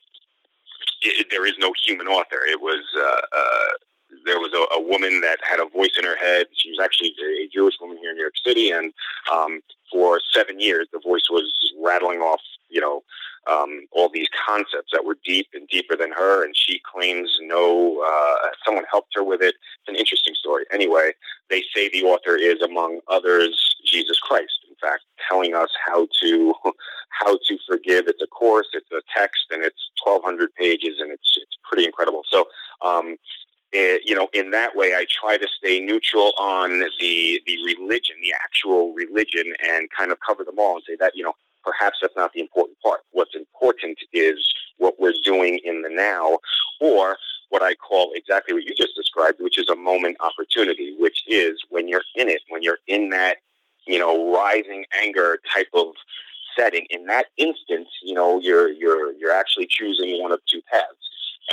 it, 1.01 1.27
there 1.29 1.45
is 1.45 1.53
no 1.59 1.73
human 1.85 2.07
author. 2.07 2.45
It 2.45 2.61
was 2.61 2.83
uh, 2.95 3.37
uh, 3.37 3.77
there 4.25 4.39
was 4.39 4.51
a, 4.53 4.75
a 4.75 4.81
woman 4.81 5.21
that 5.21 5.39
had 5.43 5.59
a 5.59 5.69
voice 5.69 5.97
in 5.97 6.05
her 6.05 6.17
head. 6.17 6.47
She 6.53 6.69
was 6.69 6.79
actually 6.83 7.13
a 7.43 7.47
Jewish 7.53 7.75
woman 7.81 7.97
here 7.97 8.11
in 8.11 8.15
New 8.15 8.23
York 8.23 8.37
City, 8.45 8.71
and 8.71 8.93
um, 9.31 9.61
for 9.91 10.19
seven 10.33 10.59
years, 10.59 10.87
the 10.91 10.99
voice 10.99 11.29
was 11.29 11.51
rattling 11.81 12.19
off, 12.19 12.41
you 12.69 12.81
know, 12.81 13.03
um, 13.49 13.85
all 13.91 14.09
these 14.09 14.27
concepts 14.47 14.91
that 14.91 15.05
were 15.05 15.17
deep 15.25 15.47
and 15.53 15.67
deeper 15.69 15.95
than 15.95 16.11
her. 16.11 16.43
And 16.43 16.55
she 16.55 16.79
claims 16.91 17.29
no, 17.41 18.03
uh, 18.05 18.49
someone 18.65 18.83
helped 18.89 19.11
her 19.15 19.23
with 19.23 19.41
it. 19.41 19.55
It's 19.55 19.89
an 19.89 19.95
interesting 19.95 20.33
story. 20.35 20.65
Anyway, 20.71 21.11
they 21.49 21.63
say 21.75 21.89
the 21.89 22.03
author 22.03 22.35
is, 22.35 22.61
among 22.61 22.99
others, 23.07 23.75
Jesus 23.85 24.19
Christ. 24.19 24.53
In 24.69 24.75
fact, 24.81 25.03
telling 25.29 25.53
us 25.55 25.69
how 25.85 26.07
to 26.21 26.53
how 27.09 27.35
to 27.35 27.57
forgive. 27.67 28.07
It's 28.07 28.21
a 28.21 28.27
course, 28.27 28.67
it's 28.73 28.91
a 28.91 29.01
text, 29.15 29.45
and 29.51 29.63
it's 29.63 29.89
1,200 30.03 30.53
pages, 30.55 30.99
and 30.99 31.11
it's 31.11 31.37
it's 31.41 31.57
pretty 31.67 31.85
incredible. 31.85 32.23
So. 32.29 32.47
Um, 32.81 33.17
it, 33.73 34.03
you 34.05 34.15
know, 34.15 34.29
in 34.33 34.51
that 34.51 34.77
way, 34.77 34.93
I 34.95 35.05
try 35.09 35.37
to 35.37 35.47
stay 35.57 35.81
neutral 35.81 36.31
on 36.39 36.79
the 37.01 37.41
the 37.45 37.57
religion, 37.65 38.15
the 38.21 38.33
actual 38.33 38.93
religion, 38.93 39.53
and 39.61 39.89
kind 39.91 40.11
of 40.11 40.19
cover 40.25 40.45
them 40.45 40.57
all 40.57 40.75
and 40.75 40.83
say 40.87 40.95
that 41.01 41.11
you 41.15 41.23
know 41.23 41.33
perhaps 41.67 41.97
that's 42.01 42.15
not 42.15 42.31
the 42.33 42.39
important 42.39 42.79
part. 42.79 43.01
What's 43.11 43.35
important 43.35 43.97
is 44.13 44.37
what 44.77 44.99
we're 44.99 45.19
doing 45.23 45.59
in 45.63 45.81
the 45.81 45.89
now, 45.89 46.37
or 46.79 47.17
what 47.49 47.61
I 47.61 47.75
call 47.75 48.11
exactly 48.15 48.53
what 48.53 48.63
you 48.63 48.73
just 48.75 48.95
described, 48.95 49.37
which 49.39 49.57
is 49.59 49.69
a 49.69 49.75
moment 49.75 50.17
opportunity, 50.19 50.95
which 50.97 51.23
is 51.27 51.53
when 51.69 51.87
you're 51.87 52.07
in 52.15 52.29
it, 52.29 52.41
when 52.49 52.61
you're 52.63 52.79
in 52.87 53.09
that 53.09 53.37
you 53.85 53.99
know 53.99 54.33
rising 54.33 54.85
anger 55.03 55.39
type 55.53 55.69
of 55.73 55.87
setting. 56.57 56.85
In 56.89 57.05
that 57.05 57.27
instance, 57.37 57.89
you 58.01 58.13
know, 58.13 58.39
you're 58.39 58.69
you're 58.69 59.13
you're 59.13 59.33
actually 59.33 59.67
choosing 59.67 60.21
one 60.21 60.31
of 60.31 60.39
two 60.49 60.61
paths. 60.71 60.85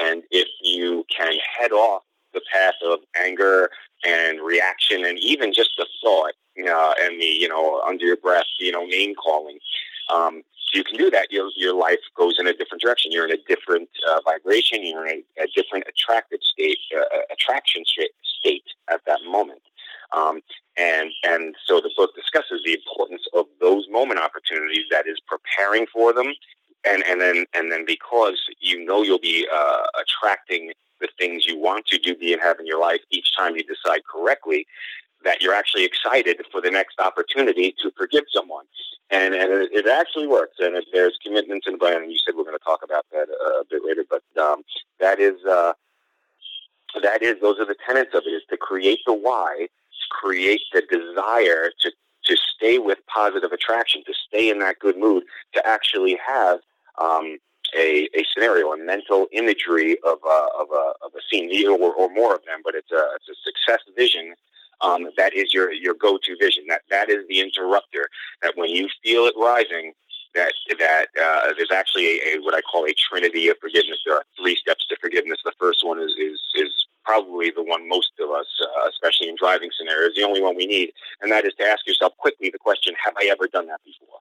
And 0.00 0.22
if 0.30 0.48
you 0.60 1.04
can 1.16 1.34
head 1.58 1.72
off 1.72 2.02
the 2.32 2.42
path 2.52 2.74
of 2.84 2.98
anger 3.20 3.70
and 4.04 4.40
reaction, 4.40 5.04
and 5.04 5.18
even 5.20 5.52
just 5.52 5.70
the 5.78 5.86
thought, 6.02 6.34
uh, 6.58 6.94
and 7.02 7.20
the 7.20 7.26
you 7.26 7.48
know 7.48 7.80
under 7.86 8.04
your 8.04 8.16
breath, 8.16 8.46
you 8.58 8.72
know, 8.72 8.84
name 8.84 9.14
calling, 9.14 9.58
um, 10.12 10.42
you 10.72 10.84
can 10.84 10.96
do 10.96 11.10
that. 11.10 11.30
Your 11.30 11.50
your 11.56 11.74
life 11.74 12.00
goes 12.16 12.36
in 12.38 12.46
a 12.46 12.52
different 12.52 12.82
direction. 12.82 13.12
You're 13.12 13.26
in 13.26 13.32
a 13.32 13.42
different 13.48 13.88
uh, 14.08 14.20
vibration. 14.24 14.84
You're 14.84 15.06
in 15.06 15.22
a, 15.38 15.44
a 15.44 15.46
different 15.54 15.84
attractive 15.88 16.40
state, 16.42 16.78
uh, 16.96 17.18
attraction 17.32 17.84
state, 17.84 18.10
state 18.40 18.64
at 18.90 19.00
that 19.06 19.20
moment. 19.28 19.62
Um, 20.12 20.40
and 20.76 21.10
and 21.24 21.54
so 21.66 21.80
the 21.80 21.90
book 21.96 22.14
discusses 22.14 22.62
the 22.64 22.74
importance 22.74 23.22
of 23.34 23.46
those 23.60 23.86
moment 23.90 24.20
opportunities. 24.20 24.84
That 24.90 25.06
is 25.06 25.18
preparing 25.26 25.86
for 25.92 26.12
them, 26.12 26.32
and 26.84 27.02
and 27.08 27.20
then 27.20 27.46
and 27.54 27.70
then 27.70 27.84
because 27.86 28.40
you 28.60 28.84
know 28.84 29.02
you'll 29.02 29.18
be 29.18 29.46
uh, 29.52 29.82
attracting 30.00 30.72
the 31.00 31.08
things 31.18 31.46
you 31.46 31.58
want 31.58 31.86
to 31.86 31.98
do, 31.98 32.14
be, 32.14 32.32
and 32.32 32.40
have 32.40 32.58
in 32.60 32.66
your 32.66 32.80
life 32.80 33.00
each 33.10 33.36
time 33.36 33.56
you 33.56 33.64
decide 33.64 34.00
correctly, 34.10 34.66
that 35.24 35.42
you're 35.42 35.54
actually 35.54 35.84
excited 35.84 36.40
for 36.52 36.60
the 36.60 36.70
next 36.70 37.00
opportunity 37.00 37.74
to 37.82 37.90
forgive 37.96 38.24
someone, 38.32 38.64
and 39.10 39.34
and 39.34 39.52
it, 39.52 39.72
it 39.72 39.86
actually 39.86 40.26
works. 40.26 40.56
And 40.60 40.76
if 40.76 40.84
there's 40.92 41.18
commitment 41.24 41.64
in 41.66 41.72
the 41.72 41.78
brand, 41.78 42.02
and 42.02 42.12
you 42.12 42.18
said 42.24 42.34
we're 42.36 42.44
going 42.44 42.58
to 42.58 42.64
talk 42.64 42.82
about 42.84 43.06
that 43.12 43.28
uh, 43.28 43.60
a 43.60 43.64
bit 43.68 43.82
later, 43.84 44.04
but 44.08 44.22
um, 44.40 44.62
that 45.00 45.18
is 45.18 45.34
uh, 45.44 45.72
that 47.02 47.22
is 47.22 47.40
those 47.40 47.58
are 47.58 47.66
the 47.66 47.76
tenets 47.86 48.14
of 48.14 48.22
it: 48.26 48.30
is 48.30 48.42
to 48.50 48.56
create 48.56 49.00
the 49.06 49.14
why, 49.14 49.66
to 49.68 50.06
create 50.10 50.62
the 50.72 50.82
desire 50.82 51.70
to 51.80 51.90
to 52.26 52.36
stay 52.56 52.78
with 52.78 52.98
positive 53.06 53.52
attraction, 53.52 54.02
to 54.06 54.14
stay 54.44 54.50
in 54.50 54.58
that 54.60 54.78
good 54.78 54.96
mood, 54.96 55.24
to 55.54 55.66
actually 55.66 56.18
have 56.26 56.60
um, 57.00 57.38
a, 57.76 58.08
a 58.14 58.24
scenario, 58.32 58.72
a 58.72 58.78
mental 58.78 59.26
imagery 59.32 59.96
of 60.04 60.18
a, 60.24 60.48
of 60.58 60.68
a, 60.72 60.92
of 61.04 61.12
a 61.14 61.20
scene, 61.30 61.50
or, 61.68 61.92
or 61.94 62.08
more 62.10 62.34
of 62.34 62.44
them, 62.44 62.60
but 62.64 62.74
it's 62.74 62.92
a, 62.92 63.08
it's 63.16 63.28
a 63.28 63.34
success 63.44 63.80
vision 63.96 64.34
um, 64.80 65.08
that 65.16 65.34
is 65.34 65.52
your, 65.52 65.72
your 65.72 65.94
go-to 65.94 66.36
vision. 66.40 66.64
That, 66.68 66.82
that 66.90 67.08
is 67.08 67.26
the 67.28 67.40
interrupter, 67.40 68.08
that 68.42 68.52
when 68.56 68.70
you 68.70 68.88
feel 69.02 69.24
it 69.26 69.34
rising, 69.38 69.92
that 70.34 70.52
that 70.80 71.06
uh, 71.14 71.52
there's 71.56 71.70
actually 71.72 72.06
a, 72.06 72.36
a 72.36 72.42
what 72.42 72.54
I 72.54 72.60
call 72.60 72.84
a 72.86 72.94
trinity 72.94 73.48
of 73.48 73.56
forgiveness. 73.60 74.00
There 74.04 74.16
are 74.16 74.24
three 74.36 74.56
steps 74.56 74.84
to 74.88 74.96
forgiveness. 75.00 75.38
The 75.44 75.52
first 75.60 75.86
one 75.86 76.00
is 76.00 76.12
is, 76.18 76.40
is 76.56 76.86
probably 77.04 77.50
the 77.50 77.62
one 77.62 77.88
most 77.88 78.10
of 78.20 78.30
us, 78.30 78.46
uh, 78.60 78.88
especially 78.88 79.28
in 79.28 79.36
driving 79.38 79.70
scenarios, 79.78 80.14
the 80.16 80.24
only 80.24 80.42
one 80.42 80.56
we 80.56 80.66
need, 80.66 80.90
and 81.22 81.30
that 81.30 81.44
is 81.44 81.54
to 81.54 81.64
ask 81.64 81.86
yourself 81.86 82.16
quickly 82.18 82.50
the 82.50 82.58
question: 82.58 82.94
Have 83.04 83.14
I 83.16 83.28
ever 83.30 83.46
done 83.46 83.66
that 83.68 83.80
before? 83.84 84.18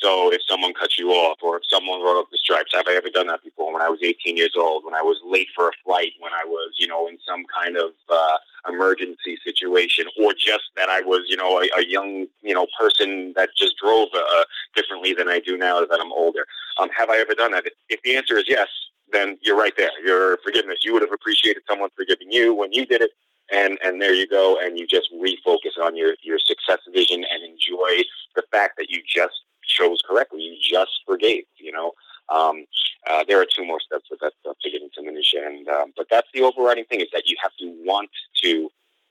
So 0.00 0.32
if 0.32 0.40
someone 0.48 0.72
cuts 0.72 0.98
you 0.98 1.10
off, 1.10 1.38
or 1.42 1.58
if 1.58 1.62
someone 1.68 2.00
wrote 2.00 2.20
up 2.20 2.30
the 2.30 2.38
stripes, 2.38 2.72
have 2.74 2.86
I 2.88 2.94
ever 2.94 3.10
done 3.10 3.26
that 3.26 3.42
before? 3.44 3.72
When 3.72 3.82
I 3.82 3.88
was 3.88 4.00
18 4.02 4.36
years 4.36 4.54
old, 4.56 4.84
when 4.84 4.94
I 4.94 5.02
was 5.02 5.18
late 5.24 5.48
for 5.54 5.68
a 5.68 5.72
flight, 5.84 6.12
when 6.20 6.32
I 6.32 6.44
was, 6.44 6.72
you 6.78 6.86
know, 6.86 7.06
in 7.06 7.18
some 7.26 7.44
kind 7.54 7.76
of 7.76 7.90
uh, 8.08 8.38
emergency 8.68 9.36
situation, 9.44 10.06
or 10.18 10.32
just 10.32 10.64
that 10.76 10.88
I 10.88 11.02
was, 11.02 11.24
you 11.28 11.36
know, 11.36 11.60
a, 11.60 11.68
a 11.78 11.84
young, 11.86 12.26
you 12.42 12.54
know, 12.54 12.66
person 12.78 13.34
that 13.36 13.50
just 13.56 13.76
drove 13.76 14.08
uh, 14.14 14.44
differently 14.74 15.12
than 15.12 15.28
I 15.28 15.38
do 15.38 15.58
now 15.58 15.84
that 15.84 16.00
I'm 16.00 16.12
older. 16.12 16.46
Um, 16.80 16.88
have 16.96 17.10
I 17.10 17.18
ever 17.18 17.34
done 17.34 17.52
that? 17.52 17.64
If 17.90 18.00
the 18.02 18.16
answer 18.16 18.38
is 18.38 18.44
yes, 18.48 18.68
then 19.12 19.38
you're 19.42 19.56
right 19.56 19.74
there. 19.76 19.90
Your 20.04 20.38
forgiveness. 20.38 20.78
You 20.82 20.92
would 20.94 21.02
have 21.02 21.12
appreciated 21.12 21.62
someone 21.68 21.90
forgiving 21.96 22.30
you 22.30 22.54
when 22.54 22.72
you 22.72 22.86
did 22.86 23.02
it, 23.02 23.10
and 23.52 23.78
and 23.82 24.00
there 24.00 24.14
you 24.14 24.26
go, 24.26 24.58
and 24.62 24.78
you 24.78 24.86
just 24.86 25.10
refocus 25.12 25.82
on 25.82 25.96
your 25.96 26.14
your 26.22 26.38
success 26.38 26.78
vision 26.92 27.24
and 27.30 27.42
enjoy 27.44 28.02
the 28.34 28.42
fact 28.50 28.76
that 28.78 28.88
you 28.88 29.02
just 29.06 29.34
chose 29.66 30.02
correctly. 30.06 30.42
You 30.42 30.56
just 30.60 31.00
forgave. 31.06 31.44
You 31.58 31.72
know, 31.72 31.92
um, 32.28 32.64
uh, 33.08 33.24
there 33.26 33.40
are 33.40 33.46
two 33.46 33.64
more 33.64 33.80
steps 33.80 34.04
with 34.10 34.20
that 34.20 34.32
stuff 34.40 34.56
to 34.62 34.70
get 34.70 34.82
into 34.82 35.02
minutia, 35.02 35.46
and 35.46 35.68
um, 35.68 35.92
but 35.96 36.06
that's 36.10 36.28
the 36.34 36.42
overriding 36.60 36.84
thing 36.84 37.00
is 37.00 37.08
that 37.12 37.26
you 37.26 37.36
have 37.42 37.52
to 37.58 37.66
want 37.84 38.10
to 38.42 38.68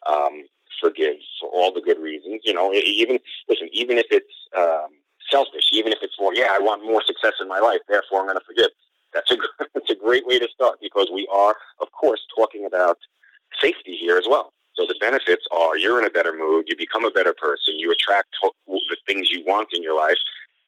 um, 0.07 0.43
forgive 0.81 1.15
for 1.39 1.49
all 1.49 1.73
the 1.73 1.81
good 1.81 1.99
reasons. 1.99 2.41
You 2.43 2.53
know, 2.53 2.73
even 2.73 3.19
listen, 3.47 3.69
even 3.71 3.97
if 3.97 4.07
it's 4.11 4.33
um, 4.57 4.89
selfish, 5.31 5.69
even 5.71 5.91
if 5.91 5.99
it's 6.01 6.15
for 6.15 6.33
yeah, 6.33 6.47
I 6.51 6.59
want 6.59 6.83
more 6.83 7.01
success 7.05 7.33
in 7.41 7.47
my 7.47 7.59
life, 7.59 7.79
therefore 7.87 8.21
I'm 8.21 8.27
going 8.27 8.37
to 8.37 8.45
forgive. 8.45 8.69
That's 9.13 9.31
a 9.31 9.37
that's 9.73 9.89
a 9.89 9.95
great 9.95 10.25
way 10.25 10.39
to 10.39 10.47
start 10.53 10.79
because 10.81 11.09
we 11.13 11.27
are, 11.31 11.55
of 11.81 11.91
course, 11.91 12.21
talking 12.35 12.65
about 12.65 12.97
safety 13.61 13.95
here 13.95 14.17
as 14.17 14.25
well. 14.29 14.53
So 14.75 14.85
the 14.87 14.95
benefits 15.01 15.45
are 15.51 15.77
you're 15.77 15.99
in 15.99 16.05
a 16.05 16.09
better 16.09 16.33
mood, 16.33 16.65
you 16.67 16.77
become 16.77 17.03
a 17.03 17.11
better 17.11 17.33
person, 17.33 17.77
you 17.77 17.91
attract 17.91 18.29
the 18.67 18.97
things 19.05 19.29
you 19.29 19.43
want 19.45 19.69
in 19.73 19.83
your 19.83 19.95
life. 19.95 20.17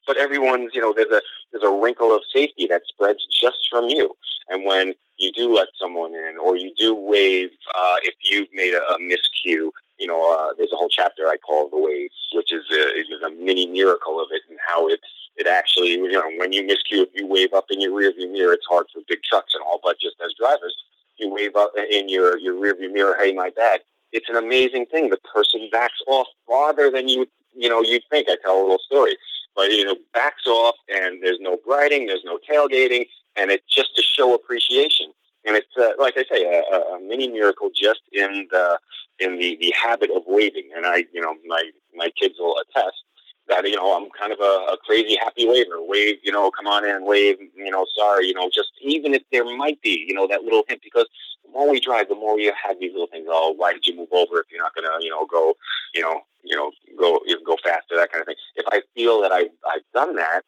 But 0.06 0.16
everyone's, 0.16 0.72
you 0.74 0.80
know, 0.80 0.92
there's 0.94 1.12
a 1.12 1.22
there's 1.52 1.64
a 1.64 1.70
wrinkle 1.70 2.14
of 2.14 2.22
safety 2.32 2.66
that 2.68 2.82
spreads 2.88 3.20
just 3.40 3.58
from 3.70 3.88
you. 3.88 4.14
And 4.48 4.64
when 4.64 4.94
you 5.18 5.32
do 5.32 5.54
let 5.54 5.68
someone 5.80 6.14
in, 6.14 6.36
or 6.36 6.56
you 6.56 6.72
do 6.76 6.94
wave, 6.94 7.50
uh, 7.74 7.96
if 8.02 8.14
you've 8.22 8.48
made 8.52 8.74
a, 8.74 8.82
a 8.92 8.98
miscue, 8.98 9.70
you 9.98 10.06
know, 10.06 10.34
uh, 10.34 10.52
there's 10.58 10.72
a 10.72 10.76
whole 10.76 10.88
chapter 10.88 11.28
I 11.28 11.36
call 11.36 11.70
the 11.70 11.78
wave, 11.78 12.10
which 12.34 12.52
is 12.52 12.64
a, 12.70 12.98
is 12.98 13.22
a 13.24 13.30
mini 13.30 13.66
miracle 13.66 14.20
of 14.20 14.28
it 14.32 14.42
and 14.50 14.58
how 14.66 14.88
it's 14.88 15.02
it 15.36 15.46
actually, 15.46 15.92
you 15.92 16.12
know, 16.12 16.30
when 16.36 16.52
you 16.52 16.62
miscue, 16.62 17.02
if 17.02 17.08
you 17.14 17.26
wave 17.26 17.54
up 17.54 17.66
in 17.70 17.80
your 17.80 17.92
rearview 17.92 18.30
mirror, 18.30 18.52
it's 18.52 18.66
hard 18.68 18.86
for 18.92 19.00
big 19.08 19.22
trucks 19.22 19.54
and 19.54 19.62
all, 19.64 19.80
but 19.82 19.98
just 19.98 20.16
as 20.22 20.34
drivers, 20.38 20.76
you 21.18 21.32
wave 21.32 21.56
up 21.56 21.72
in 21.90 22.08
your 22.08 22.38
your 22.38 22.54
rearview 22.54 22.92
mirror, 22.92 23.11
hey, 23.22 23.32
my 23.32 23.50
bad. 23.50 23.80
It's 24.12 24.28
an 24.28 24.36
amazing 24.36 24.86
thing. 24.86 25.10
The 25.10 25.18
person 25.32 25.68
backs 25.70 26.00
off 26.06 26.26
farther 26.46 26.90
than 26.90 27.08
you 27.08 27.26
you 27.54 27.68
know 27.68 27.82
you'd 27.82 28.02
think. 28.10 28.28
I 28.28 28.36
tell 28.42 28.60
a 28.60 28.62
little 28.62 28.78
story, 28.84 29.16
but 29.54 29.70
you 29.70 29.84
know, 29.84 29.96
backs 30.12 30.46
off, 30.46 30.74
and 30.88 31.22
there's 31.22 31.38
no 31.40 31.58
briding, 31.64 32.06
there's 32.06 32.24
no 32.24 32.38
tailgating, 32.50 33.06
and 33.36 33.50
it's 33.50 33.64
just 33.72 33.94
to 33.96 34.02
show 34.02 34.34
appreciation. 34.34 35.12
And 35.44 35.56
it's 35.56 35.76
uh, 35.78 35.90
like 35.98 36.14
I 36.16 36.24
say, 36.30 36.44
a, 36.44 36.76
a 36.76 37.00
mini 37.00 37.28
miracle 37.28 37.70
just 37.74 38.00
in 38.12 38.48
the 38.50 38.78
in 39.18 39.38
the, 39.38 39.56
the 39.60 39.72
habit 39.80 40.10
of 40.14 40.22
waving. 40.26 40.70
And 40.76 40.86
I, 40.86 41.04
you 41.12 41.20
know, 41.20 41.34
my 41.46 41.70
my 41.94 42.10
kids 42.20 42.34
will 42.38 42.56
attest 42.58 43.02
that 43.48 43.68
you 43.68 43.76
know 43.76 43.96
I'm 43.96 44.08
kind 44.10 44.32
of 44.32 44.40
a, 44.40 44.72
a 44.72 44.76
crazy 44.84 45.16
happy 45.16 45.46
waver. 45.46 45.76
Wave, 45.80 46.18
you 46.22 46.32
know, 46.32 46.50
come 46.50 46.66
on 46.66 46.84
in, 46.84 47.04
wave. 47.04 47.38
You 47.56 47.70
know, 47.70 47.86
sorry, 47.96 48.26
you 48.26 48.34
know, 48.34 48.48
just 48.52 48.72
even 48.80 49.14
if 49.14 49.22
there 49.32 49.44
might 49.44 49.80
be, 49.82 50.04
you 50.06 50.14
know, 50.14 50.26
that 50.28 50.42
little 50.42 50.64
hint 50.68 50.80
because 50.82 51.08
the 51.44 51.52
more 51.52 51.70
we 51.70 51.80
drive, 51.80 52.08
the 52.08 52.14
more 52.14 52.38
you 52.38 52.52
have 52.60 52.78
these 52.78 52.92
little 52.92 53.08
things. 53.08 53.26
Oh, 53.28 53.54
why 53.56 53.72
did 53.72 53.86
you 53.86 53.96
move 53.96 54.08
over 54.12 54.40
if 54.40 54.46
you're 54.50 54.62
not 54.62 54.74
gonna, 54.74 54.96
you 55.00 55.10
know, 55.10 55.26
go, 55.26 55.54
you 55.94 56.02
know, 56.02 56.20
you 56.42 56.56
know, 56.56 56.70
go 56.98 57.20
even 57.26 57.44
go 57.44 57.56
faster, 57.62 57.96
that 57.96 58.12
kind 58.12 58.22
of 58.22 58.26
thing. 58.26 58.36
If 58.56 58.66
I 58.70 58.82
feel 58.94 59.20
that 59.22 59.32
I 59.32 59.48
I've 59.68 59.86
done 59.92 60.16
that, 60.16 60.42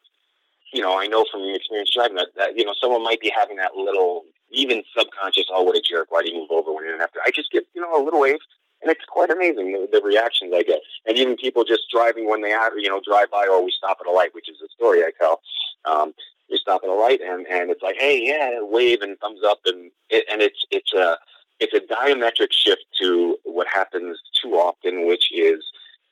you 0.73 0.81
know, 0.81 0.99
I 0.99 1.07
know 1.07 1.25
from 1.31 1.41
experience 1.53 1.91
driving 1.93 2.17
that, 2.17 2.29
that 2.37 2.57
you 2.57 2.65
know 2.65 2.73
someone 2.79 3.03
might 3.03 3.19
be 3.19 3.31
having 3.35 3.57
that 3.57 3.75
little 3.75 4.23
even 4.51 4.83
subconscious. 4.97 5.45
Oh, 5.51 5.63
what 5.63 5.75
a 5.75 5.81
jerk! 5.81 6.11
Why 6.11 6.21
did 6.23 6.33
you 6.33 6.39
move 6.39 6.51
over 6.51 6.71
when 6.73 6.85
you 6.85 6.91
didn't 6.91 7.01
have 7.01 7.11
to? 7.13 7.19
I 7.25 7.31
just 7.31 7.51
get 7.51 7.65
you 7.73 7.81
know 7.81 8.01
a 8.01 8.03
little 8.03 8.21
wave 8.21 8.39
and 8.85 8.91
it's 8.91 9.05
quite 9.05 9.31
amazing 9.31 9.71
the, 9.71 9.87
the, 9.91 10.05
reactions 10.05 10.53
I 10.55 10.61
get. 10.61 10.79
And 11.07 11.17
even 11.17 11.35
people 11.37 11.63
just 11.63 11.89
driving 11.91 12.29
when 12.29 12.41
they 12.41 12.55
you 12.77 12.87
know, 12.87 13.01
drive 13.03 13.31
by 13.31 13.47
or 13.49 13.63
we 13.63 13.71
stop 13.75 13.97
at 13.99 14.05
a 14.05 14.11
light, 14.11 14.35
which 14.35 14.47
is 14.47 14.57
a 14.63 14.69
story 14.69 15.01
I 15.01 15.09
tell. 15.19 15.41
Um, 15.85 16.13
we 16.51 16.57
stop 16.57 16.81
at 16.83 16.89
a 16.89 16.93
light 16.93 17.19
and, 17.19 17.47
and 17.47 17.71
it's 17.71 17.81
like, 17.81 17.95
hey, 17.97 18.21
yeah, 18.23 18.59
wave 18.61 19.01
and 19.01 19.17
thumbs 19.17 19.41
up, 19.43 19.57
and 19.65 19.89
it, 20.11 20.25
and 20.31 20.43
it's 20.43 20.63
it's 20.69 20.93
a 20.93 21.17
it's 21.59 21.73
a 21.73 21.79
diametric 21.91 22.51
shift 22.51 22.85
to 23.01 23.37
what 23.43 23.65
happens 23.67 24.19
too 24.39 24.51
often, 24.51 25.07
which 25.07 25.31
is 25.33 25.63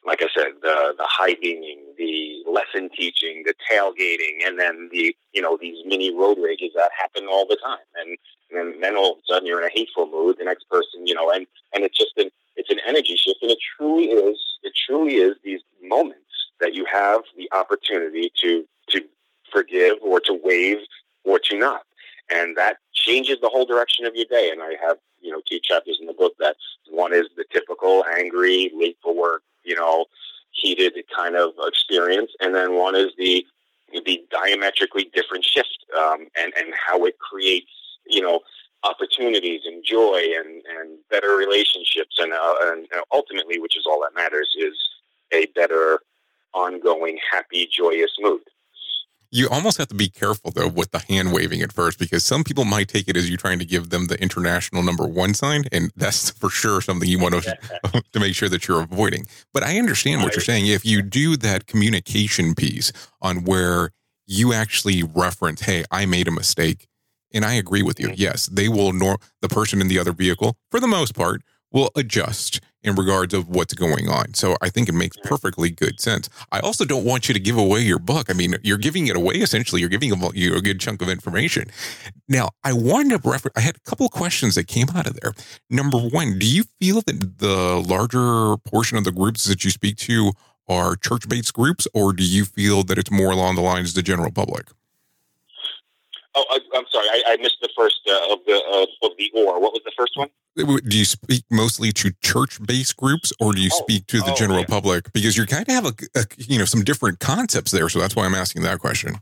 like 0.03 0.23
I 0.23 0.27
said, 0.35 0.53
the 0.63 0.95
the 0.97 1.05
high 1.07 1.35
beaming, 1.39 1.79
the 1.97 2.43
lesson 2.49 2.89
teaching, 2.89 3.43
the 3.45 3.53
tailgating, 3.71 4.45
and 4.47 4.59
then 4.59 4.89
the 4.91 5.15
you 5.33 5.41
know 5.43 5.57
these 5.61 5.85
mini 5.85 6.11
road 6.11 6.39
rages 6.41 6.71
that 6.75 6.89
happen 6.99 7.27
all 7.29 7.45
the 7.45 7.57
time, 7.63 7.85
and 7.95 8.17
and 8.51 8.83
then 8.83 8.97
all 8.97 9.13
of 9.13 9.17
a 9.19 9.33
sudden 9.33 9.47
you're 9.47 9.61
in 9.61 9.67
a 9.67 9.71
hateful 9.71 10.07
mood. 10.07 10.37
The 10.39 10.45
next 10.45 10.67
person, 10.69 11.05
you 11.05 11.13
know, 11.13 11.29
and 11.31 11.45
and 11.73 11.83
it's 11.83 11.97
just 11.97 12.17
an 12.17 12.31
it's 12.55 12.69
an 12.69 12.79
energy 12.85 13.15
shift, 13.15 13.41
and 13.41 13.51
it 13.51 13.59
truly 13.77 14.05
is. 14.05 14.37
It 14.63 14.73
truly 14.87 15.15
is 15.15 15.35
these 15.43 15.61
moments 15.81 16.19
that 16.59 16.73
you 16.73 16.85
have 16.85 17.21
the 17.37 17.49
opportunity 17.51 18.31
to 18.41 18.65
to 18.89 19.01
forgive 19.51 19.97
or 20.01 20.19
to 20.21 20.39
wave 20.43 20.79
or 21.23 21.39
to 21.39 21.57
not, 21.57 21.83
and 22.31 22.55
that 22.57 22.77
changes 22.93 23.37
the 23.41 23.49
whole 23.49 23.65
direction 23.65 24.05
of 24.05 24.15
your 24.15 24.25
day. 24.25 24.49
And 24.51 24.61
I 24.61 24.75
have 24.81 24.97
you 25.21 25.31
know 25.31 25.41
two 25.49 25.59
chapters 25.61 25.97
in 25.99 26.07
the 26.07 26.13
book 26.13 26.33
that 26.39 26.55
one 26.89 27.13
is 27.13 27.25
the 27.35 27.45
typical 27.51 28.03
angry, 28.17 28.71
late 28.75 28.97
for 29.01 29.15
work, 29.15 29.43
you 29.63 29.75
know, 29.75 30.05
heated 30.51 30.93
kind 31.15 31.35
of 31.35 31.53
experience, 31.65 32.31
and 32.39 32.53
then 32.53 32.75
one 32.75 32.95
is 32.95 33.11
the 33.17 33.45
the 34.05 34.23
diametrically 34.31 35.09
different 35.13 35.43
shift 35.43 35.85
um, 35.97 36.27
and 36.37 36.53
and 36.57 36.73
how 36.87 37.05
it 37.05 37.17
creates 37.19 37.69
you 38.07 38.21
know 38.21 38.39
opportunities 38.83 39.61
and 39.65 39.83
joy 39.83 40.21
and, 40.37 40.61
and 40.77 40.97
better 41.09 41.35
relationships 41.35 42.17
and, 42.19 42.33
uh, 42.33 42.55
and 42.61 42.87
ultimately, 43.11 43.59
which 43.59 43.77
is 43.77 43.85
all 43.87 44.01
that 44.01 44.13
matters, 44.15 44.53
is 44.57 44.75
a 45.33 45.45
better 45.55 45.99
ongoing, 46.53 47.17
happy, 47.31 47.67
joyous 47.71 48.11
mood. 48.19 48.41
You 49.31 49.49
almost 49.49 49.79
have 49.79 49.87
to 49.87 49.95
be 49.95 50.09
careful 50.09 50.51
though 50.51 50.67
with 50.67 50.91
the 50.91 50.99
hand 50.99 51.33
waving 51.33 51.63
at 51.63 51.73
first 51.73 51.97
because 51.97 52.23
some 52.23 52.43
people 52.43 52.65
might 52.65 52.87
take 52.87 53.07
it 53.07 53.17
as 53.17 53.31
you 53.31 53.35
trying 53.35 53.57
to 53.57 53.65
give 53.65 53.89
them 53.89 54.05
the 54.05 54.21
international 54.21 54.83
number 54.83 55.07
one 55.07 55.33
sign, 55.33 55.63
and 55.71 55.91
that's 55.95 56.29
for 56.39 56.51
sure 56.51 56.81
something 56.81 57.09
you 57.09 57.17
want 57.17 57.41
to 57.41 57.57
to 58.11 58.19
make 58.19 58.35
sure 58.35 58.47
that 58.49 58.67
you're 58.67 58.83
avoiding. 58.83 59.25
But 59.51 59.63
I 59.63 59.79
understand 59.79 60.21
what 60.21 60.35
you're 60.35 60.43
saying. 60.43 60.67
If 60.67 60.85
you 60.85 61.01
do 61.01 61.35
that 61.37 61.65
communication 61.65 62.53
piece 62.53 62.93
on 63.23 63.43
where 63.43 63.89
you 64.27 64.53
actually 64.53 65.01
reference, 65.01 65.61
"Hey, 65.61 65.83
I 65.89 66.05
made 66.05 66.27
a 66.27 66.31
mistake," 66.31 66.87
And 67.33 67.43
I 67.43 67.53
agree 67.53 67.81
with 67.81 67.99
you. 67.99 68.11
Yes, 68.15 68.45
they 68.47 68.69
will 68.69 68.93
nor 68.93 69.17
the 69.41 69.49
person 69.49 69.81
in 69.81 69.87
the 69.87 69.99
other 69.99 70.13
vehicle, 70.13 70.55
for 70.69 70.79
the 70.79 70.87
most 70.87 71.15
part, 71.15 71.41
will 71.71 71.89
adjust 71.95 72.61
in 72.83 72.93
regards 72.93 73.33
of 73.33 73.49
what's 73.49 73.73
going 73.73 74.07
on. 74.07 74.33
So 74.35 74.55
I 74.61 74.69
think 74.69 74.89
it 74.89 74.93
makes 74.93 75.17
perfectly 75.23 75.71
good 75.71 75.99
sense. 75.99 76.29
I 76.51 76.59
also 76.59 76.85
don't 76.85 77.05
want 77.05 77.27
you 77.27 77.33
to 77.33 77.39
give 77.39 77.57
away 77.57 77.79
your 77.79 77.97
book. 77.97 78.29
I 78.29 78.33
mean, 78.33 78.55
you're 78.61 78.77
giving 78.77 79.07
it 79.07 79.15
away 79.15 79.35
essentially. 79.35 79.81
You're 79.81 79.89
giving 79.89 80.11
you 80.35 80.55
a 80.55 80.61
good 80.61 80.79
chunk 80.79 81.01
of 81.01 81.09
information. 81.09 81.71
Now, 82.27 82.49
I 82.63 82.73
wanted 82.73 83.23
to 83.23 83.29
refer. 83.29 83.49
I 83.55 83.61
had 83.61 83.77
a 83.77 83.89
couple 83.89 84.05
of 84.05 84.11
questions 84.11 84.53
that 84.53 84.67
came 84.67 84.87
out 84.93 85.07
of 85.07 85.19
there. 85.19 85.33
Number 85.69 85.97
one, 85.97 86.37
do 86.37 86.45
you 86.45 86.65
feel 86.79 87.01
that 87.01 87.39
the 87.39 87.83
larger 87.87 88.57
portion 88.69 88.97
of 88.99 89.05
the 89.05 89.11
groups 89.11 89.45
that 89.45 89.63
you 89.65 89.71
speak 89.71 89.97
to 89.97 90.33
are 90.67 90.95
church-based 90.95 91.53
groups, 91.53 91.87
or 91.93 92.13
do 92.13 92.23
you 92.23 92.45
feel 92.45 92.83
that 92.83 92.97
it's 92.97 93.11
more 93.11 93.31
along 93.31 93.55
the 93.55 93.61
lines 93.61 93.89
of 93.89 93.95
the 93.95 94.03
general 94.03 94.31
public? 94.31 94.67
Oh, 96.35 96.59
sorry, 96.93 97.07
I, 97.09 97.23
I, 97.27 97.37
missed 97.37 97.57
the 97.61 97.69
first 97.75 97.99
uh, 98.07 98.33
of 98.33 98.39
the 98.45 98.53
uh, 98.53 99.07
of 99.07 99.11
the 99.17 99.31
or. 99.35 99.59
What 99.59 99.73
was 99.73 99.81
the 99.83 99.91
first 99.97 100.13
one? 100.15 100.29
Do 100.55 100.97
you 100.97 101.05
speak 101.05 101.43
mostly 101.49 101.91
to 101.93 102.11
church-based 102.21 102.95
groups, 102.97 103.33
or 103.39 103.53
do 103.53 103.61
you 103.61 103.71
oh, 103.73 103.81
speak 103.81 104.05
to 104.07 104.19
the 104.19 104.31
oh, 104.31 104.35
general 104.35 104.59
yeah. 104.59 104.65
public? 104.67 105.11
Because 105.11 105.35
you 105.35 105.45
kind 105.45 105.67
of 105.67 105.73
have 105.73 105.85
a, 105.85 105.93
a, 106.15 106.25
you 106.37 106.59
know 106.59 106.65
some 106.65 106.83
different 106.83 107.19
concepts 107.19 107.71
there, 107.71 107.89
so 107.89 107.99
that's 107.99 108.15
why 108.15 108.25
I'm 108.25 108.35
asking 108.35 108.61
that 108.63 108.79
question. 108.79 109.17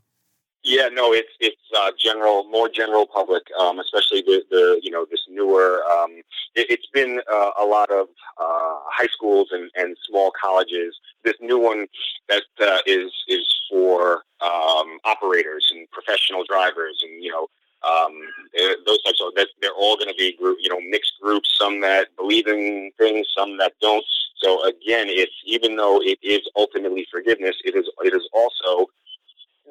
Yeah, 0.63 0.89
no, 0.93 1.11
it's 1.11 1.31
it's 1.39 1.61
uh, 1.75 1.91
general, 1.97 2.43
more 2.49 2.69
general 2.69 3.07
public, 3.07 3.43
um, 3.59 3.79
especially 3.79 4.21
the, 4.21 4.43
the 4.51 4.79
you 4.83 4.91
know 4.91 5.05
this 5.09 5.21
newer. 5.27 5.83
Um, 5.85 6.21
it, 6.53 6.69
has 6.69 6.85
been 6.93 7.19
uh, 7.31 7.51
a 7.59 7.65
lot 7.65 7.89
of 7.89 8.07
uh, 8.37 8.77
high 8.91 9.07
schools 9.07 9.49
and, 9.51 9.71
and 9.75 9.97
small 10.07 10.31
colleges. 10.39 10.99
This 11.23 11.33
new 11.41 11.57
one 11.57 11.87
that 12.29 12.43
uh, 12.61 12.77
is 12.85 13.11
is 13.27 13.47
for 13.71 14.23
um, 14.41 14.99
operators 15.03 15.71
and 15.73 15.89
professional 15.89 16.43
drivers, 16.47 17.01
and 17.01 17.23
you 17.23 17.31
know 17.31 17.47
um, 17.83 18.13
eh, 18.57 18.75
those 18.85 19.01
types 19.03 19.21
of 19.25 19.33
they're 19.61 19.71
all 19.77 19.95
going 19.95 20.09
to 20.09 20.15
be 20.17 20.35
group, 20.37 20.57
you 20.61 20.69
know 20.69 20.79
mixed 20.89 21.13
groups. 21.21 21.55
Some 21.59 21.81
that 21.81 22.15
believe 22.15 22.47
in 22.47 22.91
things, 22.97 23.27
some 23.37 23.57
that 23.57 23.73
don't. 23.81 24.05
So 24.37 24.63
again, 24.65 25.07
it's 25.09 25.33
even 25.45 25.75
though 25.75 26.01
it 26.01 26.19
is 26.23 26.41
ultimately 26.55 27.07
forgiveness, 27.11 27.55
it 27.63 27.75
is 27.75 27.89
it 28.03 28.13
is 28.13 28.27
also 28.33 28.87